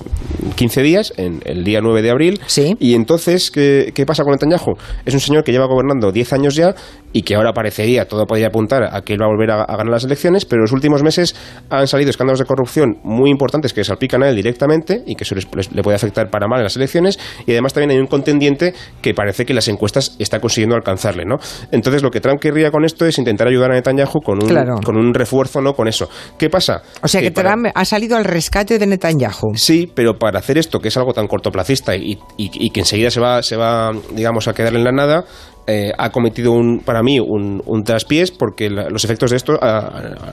15 0.57 0.83
días, 0.83 1.13
en 1.17 1.41
el 1.45 1.65
día 1.65 1.81
9 1.81 2.03
de 2.03 2.11
abril. 2.11 2.41
Sí. 2.47 2.77
Y 2.81 2.95
entonces, 2.95 3.51
¿qué, 3.51 3.93
qué 3.95 4.05
pasa 4.07 4.25
con 4.25 4.33
Netanyahu? 4.33 4.77
Es 5.05 5.15
un 5.15 5.21
señor 5.21 5.45
que 5.45 5.53
lleva 5.53 5.67
gobernando 5.67 6.13
10 6.13 6.33
años 6.33 6.55
ya 6.55 6.75
y 7.13 7.23
que 7.23 7.35
ahora 7.35 7.53
parecería, 7.53 8.07
todo 8.07 8.27
podría 8.27 8.49
apuntar 8.49 8.83
a 8.95 9.01
que 9.03 9.15
él 9.15 9.21
va 9.23 9.27
a 9.27 9.29
volver 9.29 9.51
a, 9.51 9.63
a 9.63 9.77
ganar 9.77 9.89
las 9.93 10.05
elecciones, 10.05 10.45
pero 10.45 10.61
en 10.61 10.63
los 10.65 10.73
últimos 10.73 11.03
meses 11.03 11.35
han 11.71 11.87
salido 11.87 12.11
escándalos 12.11 12.39
de 12.39 12.45
corrupción 12.45 12.99
muy 13.03 13.31
importantes 13.31 13.73
que 13.73 13.83
salpican 13.85 14.23
a 14.23 14.29
él 14.29 14.37
directamente 14.37 15.03
y 15.07 15.15
que 15.15 15.25
eso 15.25 15.35
les- 15.35 15.49
les- 15.55 15.73
le 15.73 15.83
puede 15.83 15.97
afectar 15.97 16.31
para 16.31 16.47
mal 16.49 16.59
en 16.61 16.65
las 16.65 16.77
elecciones. 16.77 17.19
Y 17.47 17.53
además 17.53 17.73
también 17.73 17.91
hay 17.93 17.99
un 17.99 18.07
contendiente 18.07 18.75
que 19.01 19.15
parece 19.15 19.47
que 19.47 19.55
las 19.55 19.69
encuestas 19.69 20.17
está 20.19 20.41
consiguiendo 20.41 20.77
alcanzarle, 20.77 21.25
¿no? 21.25 21.37
Entonces 21.73 22.03
lo 22.03 22.11
que 22.11 22.21
Trump 22.21 22.41
querría 22.41 22.71
con 22.71 22.85
esto 22.85 23.07
es 23.07 23.19
intentar 23.19 23.49
ayudar 23.49 23.71
a 23.73 23.75
Netanyahu 23.75 24.21
con 24.23 24.43
un, 24.43 24.49
Claro. 24.49 24.77
con 24.85 24.97
un 24.97 25.15
refuerzo, 25.15 25.61
¿no? 25.61 25.75
Con 25.75 25.89
eso. 25.89 26.09
¿Qué 26.39 26.51
pasa? 26.51 26.83
O 27.03 27.09
sea 27.09 27.21
que 27.21 27.31
para- 27.31 27.53
Trump 27.53 27.69
ha 27.75 27.85
salido 27.85 28.17
al 28.17 28.25
rescate 28.25 28.79
de 28.79 28.87
Netanyahu. 28.87 29.55
Sí, 29.57 29.91
pero 29.95 30.19
para 30.19 30.39
hacer 30.41 30.59
esto, 30.59 30.79
que 30.81 30.89
es 30.89 30.97
algo 30.97 31.13
tan 31.13 31.27
cortoplacista 31.27 31.97
y, 31.97 32.13
y- 32.37 32.51
y 32.67 32.71
que 32.71 32.81
enseguida 32.81 33.11
se 33.11 33.21
va, 33.21 33.43
se 33.43 33.57
va, 33.57 33.93
digamos, 34.13 34.47
a 34.49 34.53
quedar 34.55 34.75
en 34.75 34.85
la 34.85 34.93
nada, 34.93 35.25
eh, 35.71 35.93
ha 35.99 36.09
cometido 36.11 36.51
un, 36.53 36.81
para 36.81 37.03
mí 37.03 37.21
un, 37.21 37.63
un 37.67 37.85
traspiés 37.85 38.31
porque 38.31 38.71
la- 38.71 38.89
los 38.89 39.05
efectos 39.05 39.31
de 39.31 39.37
esto 39.37 39.53
a, 39.61 39.79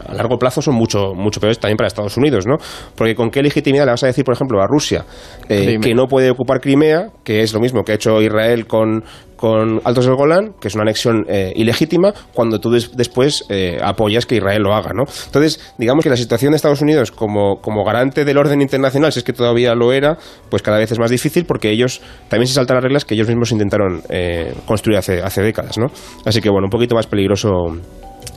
a 0.07 0.13
largo 0.15 0.37
plazo 0.39 0.61
son 0.61 0.75
mucho, 0.75 1.13
mucho 1.13 1.41
peores 1.41 1.59
también 1.59 1.75
para 1.75 1.87
Estados 1.87 2.15
Unidos, 2.15 2.45
¿no? 2.47 2.55
Porque 2.95 3.13
con 3.15 3.29
qué 3.29 3.43
legitimidad 3.43 3.83
le 3.85 3.91
vas 3.91 4.03
a 4.03 4.07
decir, 4.07 4.23
por 4.23 4.33
ejemplo, 4.33 4.61
a 4.61 4.65
Rusia 4.67 5.03
eh, 5.49 5.77
que 5.81 5.93
no 5.93 6.07
puede 6.07 6.31
ocupar 6.31 6.61
Crimea, 6.61 7.09
que 7.25 7.41
es 7.41 7.53
lo 7.53 7.59
mismo 7.59 7.83
que 7.83 7.91
ha 7.91 7.95
hecho 7.95 8.21
Israel 8.21 8.65
con, 8.65 9.03
con 9.35 9.81
Altos 9.83 10.05
del 10.05 10.15
Golán, 10.15 10.53
que 10.59 10.67
es 10.67 10.75
una 10.75 10.83
anexión 10.83 11.25
eh, 11.27 11.53
ilegítima, 11.55 12.13
cuando 12.33 12.59
tú 12.59 12.69
des- 12.71 12.95
después 12.95 13.45
eh, 13.49 13.79
apoyas 13.83 14.25
que 14.25 14.35
Israel 14.35 14.61
lo 14.63 14.73
haga, 14.73 14.91
¿no? 14.93 15.03
Entonces, 15.25 15.59
digamos 15.77 16.03
que 16.03 16.09
la 16.09 16.17
situación 16.17 16.51
de 16.51 16.55
Estados 16.57 16.81
Unidos 16.81 17.11
como, 17.11 17.61
como 17.61 17.83
garante 17.83 18.25
del 18.25 18.37
orden 18.37 18.61
internacional, 18.61 19.11
si 19.11 19.19
es 19.19 19.23
que 19.25 19.33
todavía 19.33 19.75
lo 19.75 19.91
era, 19.93 20.17
pues 20.49 20.61
cada 20.61 20.77
vez 20.77 20.91
es 20.91 20.99
más 20.99 21.11
difícil 21.11 21.45
porque 21.45 21.69
ellos 21.71 22.01
también 22.29 22.47
se 22.47 22.53
saltan 22.53 22.75
las 22.75 22.83
reglas 22.83 23.05
que 23.05 23.15
ellos 23.15 23.27
mismos 23.27 23.51
intentaron 23.51 24.01
eh, 24.09 24.53
construir 24.65 24.97
hace, 24.97 25.21
hace 25.21 25.41
décadas, 25.41 25.77
¿no? 25.77 25.87
Así 26.25 26.41
que, 26.41 26.49
bueno, 26.49 26.65
un 26.67 26.71
poquito 26.71 26.95
más 26.95 27.07
peligroso 27.07 27.47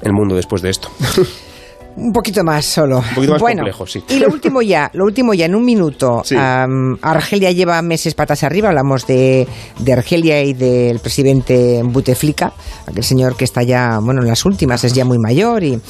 el 0.02 0.12
mundo 0.12 0.34
después 0.34 0.62
de 0.62 0.70
esto. 0.70 0.88
Un 2.00 2.12
poquito 2.12 2.44
más 2.44 2.64
solo. 2.64 3.02
poquito 3.14 3.32
más 3.32 3.40
bueno, 3.40 3.62
complejo, 3.62 3.86
sí. 3.86 4.02
Y 4.08 4.18
lo 4.20 4.28
último 4.28 4.62
ya, 4.62 4.88
lo 4.94 5.04
último 5.04 5.34
ya, 5.34 5.46
en 5.46 5.54
un 5.56 5.64
minuto. 5.64 6.22
Sí. 6.24 6.36
Am, 6.38 6.96
Argelia 7.02 7.50
lleva 7.50 7.82
meses 7.82 8.14
patas 8.14 8.44
arriba, 8.44 8.68
hablamos 8.68 9.06
de, 9.06 9.48
de 9.80 9.92
Argelia 9.92 10.42
y 10.44 10.52
del 10.52 11.00
presidente 11.00 11.82
Bouteflika, 11.84 12.52
aquel 12.86 13.02
señor 13.02 13.36
que 13.36 13.44
está 13.44 13.64
ya, 13.64 13.98
bueno, 14.00 14.22
en 14.22 14.28
las 14.28 14.44
últimas, 14.44 14.84
es 14.84 14.92
ya 14.92 15.04
muy 15.04 15.18
mayor 15.18 15.64
y 15.64 15.80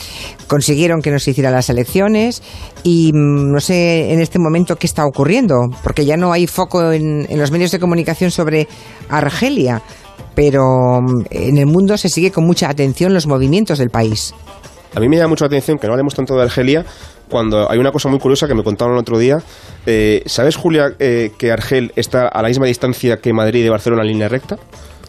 consiguieron 0.47 1.03
que 1.03 1.11
no 1.11 1.18
se 1.18 1.33
hicieran 1.33 1.53
las 1.53 1.68
elecciones 1.68 2.42
y 2.83 3.12
mm, 3.12 3.53
no 3.53 3.61
sé 3.61 4.12
en 4.12 4.21
este 4.21 4.38
momento 4.38 4.77
qué 4.77 4.87
está 4.87 5.05
ocurriendo, 5.05 5.68
porque 5.83 6.07
ya 6.07 6.16
no 6.16 6.33
hay 6.33 6.47
foco 6.47 6.90
en, 6.90 7.27
en 7.29 7.38
los 7.38 7.51
medios 7.51 7.71
de 7.71 7.79
comunicación 7.79 8.31
sobre 8.31 8.66
Argelia, 9.11 9.83
pero 10.35 11.03
mm, 11.03 11.25
en 11.31 11.59
el 11.59 11.66
mundo 11.66 11.99
se 11.99 12.09
sigue 12.09 12.31
con 12.31 12.47
mucha 12.47 12.71
atención 12.71 13.12
los 13.12 13.27
movimientos 13.27 13.79
del 13.79 13.90
país. 13.90 14.35
A 14.94 15.01
mí 15.01 15.09
me 15.09 15.16
llama 15.16 15.29
mucho 15.29 15.44
la 15.44 15.48
atención 15.48 15.79
que 15.79 15.87
no 15.87 15.92
hablemos 15.92 16.14
tanto 16.14 16.37
de 16.37 16.42
Argelia 16.42 16.85
cuando 17.29 17.70
hay 17.70 17.79
una 17.79 17.92
cosa 17.92 18.09
muy 18.09 18.18
curiosa 18.18 18.48
que 18.48 18.55
me 18.55 18.64
contaron 18.64 18.94
el 18.94 19.01
otro 19.01 19.18
día. 19.18 19.42
Eh, 19.87 20.22
¿Sabes, 20.27 20.57
Julia, 20.57 20.94
eh, 20.98 21.33
que 21.38 21.53
Argel 21.53 21.92
está 21.94 22.29
a 22.29 22.42
la 22.42 22.48
misma 22.48 22.66
distancia 22.66 23.18
que 23.18 23.33
Madrid 23.33 23.62
de 23.62 23.70
Barcelona 23.70 24.03
en 24.03 24.09
línea 24.09 24.29
recta? 24.29 24.59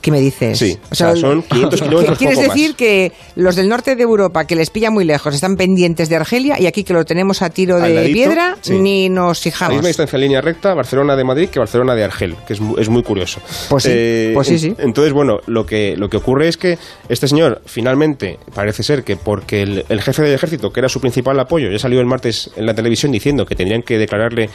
¿Qué 0.01 0.11
me 0.11 0.19
dices? 0.21 0.57
Sí, 0.57 0.77
o 0.89 0.95
sea, 0.95 1.15
son 1.15 1.41
500 1.49 1.81
kilómetros, 1.81 2.17
¿Quieres 2.17 2.37
poco 2.37 2.49
decir 2.53 2.69
más. 2.69 2.77
que 2.77 3.11
los 3.35 3.55
del 3.55 3.67
norte 3.67 3.95
de 3.95 4.03
Europa, 4.03 4.45
que 4.45 4.55
les 4.55 4.69
pilla 4.69 4.89
muy 4.91 5.03
lejos, 5.05 5.35
están 5.35 5.55
pendientes 5.57 6.07
de 6.09 6.15
Argelia 6.15 6.59
y 6.59 6.67
aquí 6.67 6.83
que 6.83 6.93
lo 6.93 7.03
tenemos 7.05 7.41
a 7.41 7.49
tiro 7.49 7.79
de 7.79 7.93
ladito, 7.93 8.13
piedra, 8.13 8.57
sí. 8.61 8.77
ni 8.77 9.09
nos 9.09 9.25
A 9.25 9.27
la 9.39 9.43
fijamos? 9.43 9.73
misma 9.75 9.87
distancia 9.89 10.15
en 10.17 10.21
línea 10.21 10.41
recta, 10.41 10.73
Barcelona 10.73 11.15
de 11.15 11.23
Madrid 11.23 11.49
que 11.49 11.59
Barcelona 11.59 11.95
de 11.95 12.03
Argel, 12.03 12.35
que 12.47 12.53
es, 12.53 12.59
es 12.77 12.89
muy 12.89 13.03
curioso. 13.03 13.39
Eh, 13.39 13.65
Pues 13.69 13.83
sí, 13.83 14.31
pues 14.33 14.47
sí, 14.47 14.59
sí. 14.59 14.73
Entonces, 14.77 15.11
bueno, 15.13 15.39
lo 15.47 15.65
que, 15.65 15.95
lo 15.97 16.09
que 16.09 16.17
ocurre 16.17 16.47
es 16.47 16.57
que 16.57 16.77
este 17.09 17.27
señor, 17.27 17.61
finalmente, 17.65 18.39
parece 18.53 18.83
ser 18.83 19.03
que 19.03 19.17
porque 19.17 19.61
el, 19.63 19.85
el 19.89 20.01
jefe 20.01 20.21
del 20.23 20.33
ejército, 20.33 20.71
que 20.71 20.79
era 20.79 20.89
su 20.89 21.01
principal 21.01 21.39
apoyo, 21.39 21.69
ya 21.69 21.79
salió 21.79 21.99
el 21.99 22.05
martes 22.05 22.49
en 22.55 22.65
la 22.65 22.73
televisión 22.73 23.11
diciendo 23.11 23.45
que 23.45 23.55
tendrían 23.55 23.81
que 23.81 23.97
declararle 23.97 24.49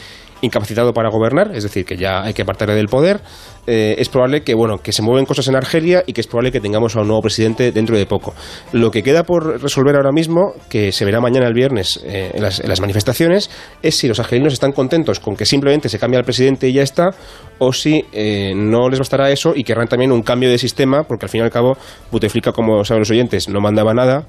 incapacitado 0.44 0.92
para 0.92 1.10
gobernar, 1.10 1.50
es 1.54 1.62
decir, 1.62 1.84
que 1.84 1.96
ya 1.96 2.22
hay 2.22 2.34
que 2.34 2.42
apartarle 2.42 2.74
del 2.74 2.88
poder, 2.88 3.20
eh, 3.66 3.96
es 3.98 4.08
probable 4.08 4.42
que, 4.42 4.54
bueno, 4.54 4.78
que 4.78 4.92
se 4.92 5.02
mueven 5.02 5.24
cosas 5.24 5.48
en 5.48 5.56
Argelia 5.56 6.02
y 6.06 6.12
que 6.12 6.20
es 6.20 6.26
probable 6.26 6.52
que 6.52 6.60
tengamos 6.60 6.96
a 6.96 7.00
un 7.00 7.08
nuevo 7.08 7.22
presidente 7.22 7.72
dentro 7.72 7.96
de 7.96 8.06
poco. 8.06 8.34
Lo 8.72 8.90
que 8.90 9.02
queda 9.02 9.24
por 9.24 9.62
resolver 9.62 9.96
ahora 9.96 10.12
mismo, 10.12 10.52
que 10.68 10.92
se 10.92 11.04
verá 11.04 11.20
mañana 11.20 11.46
el 11.46 11.54
viernes 11.54 12.00
eh, 12.04 12.32
en, 12.34 12.42
las, 12.42 12.60
en 12.60 12.68
las 12.68 12.80
manifestaciones, 12.80 13.50
es 13.82 13.96
si 13.96 14.08
los 14.08 14.20
argelinos 14.20 14.52
están 14.52 14.72
contentos 14.72 15.20
con 15.20 15.36
que 15.36 15.46
simplemente 15.46 15.88
se 15.88 15.98
cambie 15.98 16.18
al 16.18 16.24
presidente 16.24 16.68
y 16.68 16.74
ya 16.74 16.82
está, 16.82 17.10
o 17.58 17.72
si 17.72 18.04
eh, 18.12 18.52
no 18.54 18.88
les 18.88 18.98
bastará 18.98 19.30
eso 19.30 19.52
y 19.54 19.64
querrán 19.64 19.88
también 19.88 20.12
un 20.12 20.22
cambio 20.22 20.50
de 20.50 20.58
sistema, 20.58 21.04
porque 21.04 21.26
al 21.26 21.30
fin 21.30 21.40
y 21.40 21.44
al 21.44 21.50
cabo, 21.50 21.76
Bouteflika, 22.10 22.52
como 22.52 22.84
saben 22.84 23.00
los 23.00 23.10
oyentes, 23.10 23.48
no 23.48 23.60
mandaba 23.60 23.94
nada, 23.94 24.26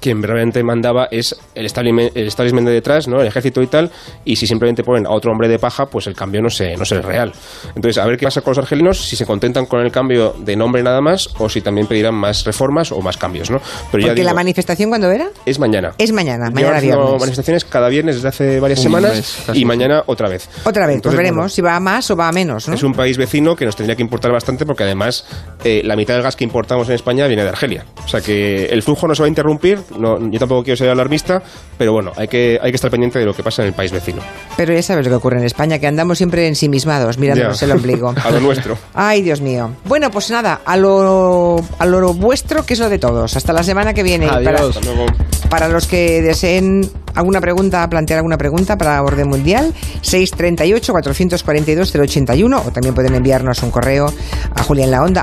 quien 0.00 0.22
realmente 0.22 0.62
mandaba 0.62 1.08
es 1.10 1.36
el 1.54 1.66
establishment, 1.66 2.16
el 2.16 2.26
establishment 2.26 2.66
de 2.66 2.72
detrás, 2.74 3.08
¿no? 3.08 3.20
el 3.20 3.26
ejército 3.26 3.62
y 3.62 3.66
tal, 3.66 3.90
y 4.24 4.36
si 4.36 4.46
simplemente 4.46 4.82
ponen 4.82 5.06
a 5.06 5.10
otro 5.10 5.32
hombre 5.32 5.48
de 5.48 5.58
paja, 5.58 5.86
pues 5.86 6.06
el 6.06 6.14
cambio 6.14 6.42
no 6.42 6.50
se, 6.50 6.76
no 6.76 6.84
se 6.84 6.98
es 6.98 7.04
real. 7.04 7.32
Entonces, 7.74 7.98
a 7.98 8.06
ver 8.06 8.16
qué 8.16 8.24
pasa 8.24 8.40
con 8.40 8.52
los 8.52 8.58
argelinos, 8.58 9.00
si 9.08 9.16
se 9.16 9.26
contentan 9.26 9.66
con 9.66 9.80
el 9.80 9.90
cambio 9.90 10.34
de 10.38 10.56
nombre 10.56 10.82
nada 10.82 11.00
más, 11.00 11.28
o 11.38 11.48
si 11.48 11.60
también 11.60 11.86
pedirán 11.86 12.14
más 12.14 12.44
reformas 12.44 12.92
o 12.92 13.00
más 13.00 13.16
cambios, 13.16 13.50
¿no? 13.50 13.60
Pero 13.90 14.02
ya 14.02 14.08
Porque 14.08 14.24
la 14.24 14.34
manifestación, 14.34 14.90
¿cuándo 14.90 15.10
era? 15.10 15.28
es 15.44 15.58
mañana. 15.58 15.92
Es 15.98 16.12
mañana, 16.12 16.50
mañana 16.50 16.80
viernes. 16.80 17.20
manifestaciones 17.20 17.64
cada 17.64 17.88
viernes 17.88 18.16
desde 18.16 18.28
hace 18.28 18.60
varias 18.60 18.80
semanas 18.80 19.14
mes, 19.14 19.56
y 19.56 19.64
mañana 19.64 20.02
otra 20.06 20.28
vez. 20.28 20.48
Otra 20.64 20.86
vez, 20.86 21.00
pues 21.02 21.16
veremos 21.16 21.36
bueno, 21.36 21.48
si 21.48 21.62
va 21.62 21.76
a 21.76 21.80
más 21.80 22.10
o 22.10 22.16
va 22.16 22.28
a 22.28 22.32
menos, 22.32 22.68
¿no? 22.68 22.74
es 22.74 22.82
un 22.82 22.92
país 22.92 23.16
vecino 23.16 23.56
que 23.56 23.64
nos 23.64 23.76
tendría 23.76 23.96
que 23.96 24.02
importar 24.02 24.32
bastante 24.32 24.66
porque 24.66 24.84
además 24.84 25.24
eh, 25.64 25.82
la 25.84 25.96
mitad 25.96 26.14
del 26.14 26.22
gas 26.22 26.36
que 26.36 26.44
importamos 26.44 26.88
en 26.88 26.94
España 26.94 27.26
viene 27.26 27.42
de 27.42 27.48
Argelia. 27.48 27.84
O 28.04 28.08
sea 28.08 28.20
que 28.20 28.66
el 28.66 28.82
flujo 28.82 29.06
no 29.06 29.14
se 29.14 29.22
va 29.22 29.26
a 29.26 29.28
interrumpir, 29.28 29.78
No, 29.96 30.18
yo 30.30 30.38
tampoco 30.38 30.62
quiero 30.64 30.76
ser 30.76 30.90
alarmista, 30.90 31.42
pero 31.76 31.92
bueno, 31.92 32.12
hay 32.16 32.28
que, 32.28 32.58
hay 32.60 32.70
que 32.70 32.76
estar 32.76 32.90
pendiente 32.90 33.18
de 33.18 33.24
lo 33.24 33.34
que 33.34 33.42
pasa 33.42 33.62
en 33.62 33.68
el 33.68 33.74
país 33.74 33.90
vecino. 33.92 34.20
Pero 34.56 34.72
ya 34.74 34.82
sabes 34.82 35.06
lo 35.06 35.10
que 35.10 35.16
ocurre 35.16 35.38
en 35.38 35.44
España, 35.44 35.78
que 35.78 35.86
andamos 35.86 36.18
siempre 36.18 36.46
ensimismados, 36.46 37.16
mirándonos 37.18 37.58
Ya. 37.60 37.66
el 37.66 37.72
ombligo. 37.72 38.14
A 38.24 38.30
lo 38.30 38.40
nuestro. 38.40 38.76
Ay, 38.94 39.22
Dios 39.22 39.40
mío. 39.40 39.70
Bueno, 39.84 40.10
pues 40.10 40.30
nada, 40.30 40.60
a 40.64 40.76
lo, 40.76 41.56
a 41.78 41.86
lo 41.86 42.12
vuestro, 42.14 42.64
que 42.66 42.74
es 42.74 42.80
lo 42.80 42.88
de 42.88 42.98
todos. 42.98 43.36
Hasta 43.36 43.52
la 43.52 43.62
semana 43.62 43.94
que 43.94 44.02
viene. 44.02 44.26
Para-. 44.28 44.60
Hasta 44.60 44.80
luego. 44.80 45.06
Para 45.48 45.68
los 45.68 45.86
que 45.86 46.20
deseen 46.20 46.90
alguna 47.14 47.40
pregunta, 47.40 47.88
plantear 47.88 48.18
alguna 48.18 48.36
pregunta 48.36 48.76
para 48.76 49.02
Orden 49.02 49.28
Mundial, 49.28 49.72
638-442-081 50.02 52.62
o 52.66 52.70
también 52.70 52.94
pueden 52.94 53.14
enviarnos 53.14 53.62
un 53.62 53.70
correo 53.70 54.12
a 54.54 54.62
julianlaonda 54.62 55.22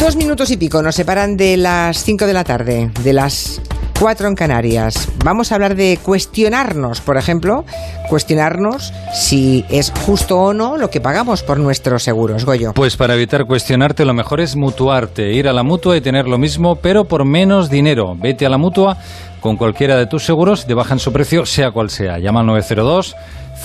Dos 0.00 0.14
minutos 0.14 0.50
y 0.50 0.58
pico 0.58 0.82
nos 0.82 0.94
separan 0.94 1.38
de 1.38 1.56
las 1.56 2.04
5 2.04 2.26
de 2.26 2.32
la 2.34 2.44
tarde, 2.44 2.90
de 3.02 3.12
las 3.14 3.62
4 3.98 4.28
en 4.28 4.34
Canarias. 4.34 5.08
Vamos 5.24 5.50
a 5.50 5.54
hablar 5.54 5.74
de 5.74 5.98
cuestionarnos, 6.02 7.00
por 7.00 7.16
ejemplo, 7.16 7.64
cuestionarnos 8.10 8.92
si 9.14 9.64
es 9.70 9.90
justo 10.04 10.38
o 10.38 10.52
no 10.52 10.76
lo 10.76 10.90
que 10.90 11.00
pagamos 11.00 11.42
por 11.42 11.58
nuestros 11.58 12.02
seguros, 12.02 12.44
Goyo. 12.44 12.74
Pues 12.74 12.96
para 12.96 13.14
evitar 13.14 13.46
cuestionarte, 13.46 14.04
lo 14.04 14.12
mejor 14.12 14.42
es 14.42 14.54
mutuarte, 14.54 15.32
ir 15.32 15.48
a 15.48 15.54
la 15.54 15.62
mutua 15.62 15.96
y 15.96 16.02
tener 16.02 16.28
lo 16.28 16.36
mismo, 16.36 16.76
pero 16.76 17.06
por 17.06 17.24
menos 17.24 17.70
dinero. 17.70 18.14
Vete 18.16 18.44
a 18.44 18.50
la 18.50 18.58
mutua 18.58 18.98
con 19.40 19.56
cualquiera 19.56 19.96
de 19.96 20.06
tus 20.06 20.24
seguros 20.24 20.64
y 20.64 20.66
te 20.66 20.74
bajan 20.74 20.98
su 20.98 21.10
precio, 21.10 21.46
sea 21.46 21.70
cual 21.70 21.88
sea. 21.88 22.18
Llama 22.18 22.40
al 22.40 22.46
902 22.46 23.16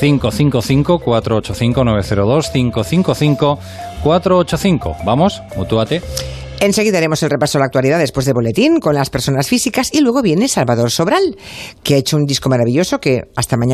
555 0.02 1.00
485 1.00 1.84
902 1.84 2.50
555 2.50 3.60
485. 4.04 4.98
Vamos, 5.06 5.44
mutúate. 5.56 6.02
Enseguida 6.60 6.98
haremos 7.00 7.24
el 7.24 7.30
repaso 7.30 7.58
de 7.58 7.62
la 7.62 7.66
actualidad 7.66 7.98
después 7.98 8.26
de 8.26 8.34
boletín 8.34 8.80
con 8.80 8.94
las 8.94 9.10
personas 9.10 9.48
físicas 9.48 9.90
y 9.94 10.02
luego 10.02 10.22
viene 10.22 10.48
Salvador 10.48 10.92
Sobral, 10.92 11.36
que 11.84 11.96
ha 11.96 11.98
hecho 11.98 12.18
un 12.18 12.26
disco 12.26 12.50
maravilloso 12.50 13.00
que 13.00 13.22
hasta 13.36 13.58
mañana. 13.58 13.70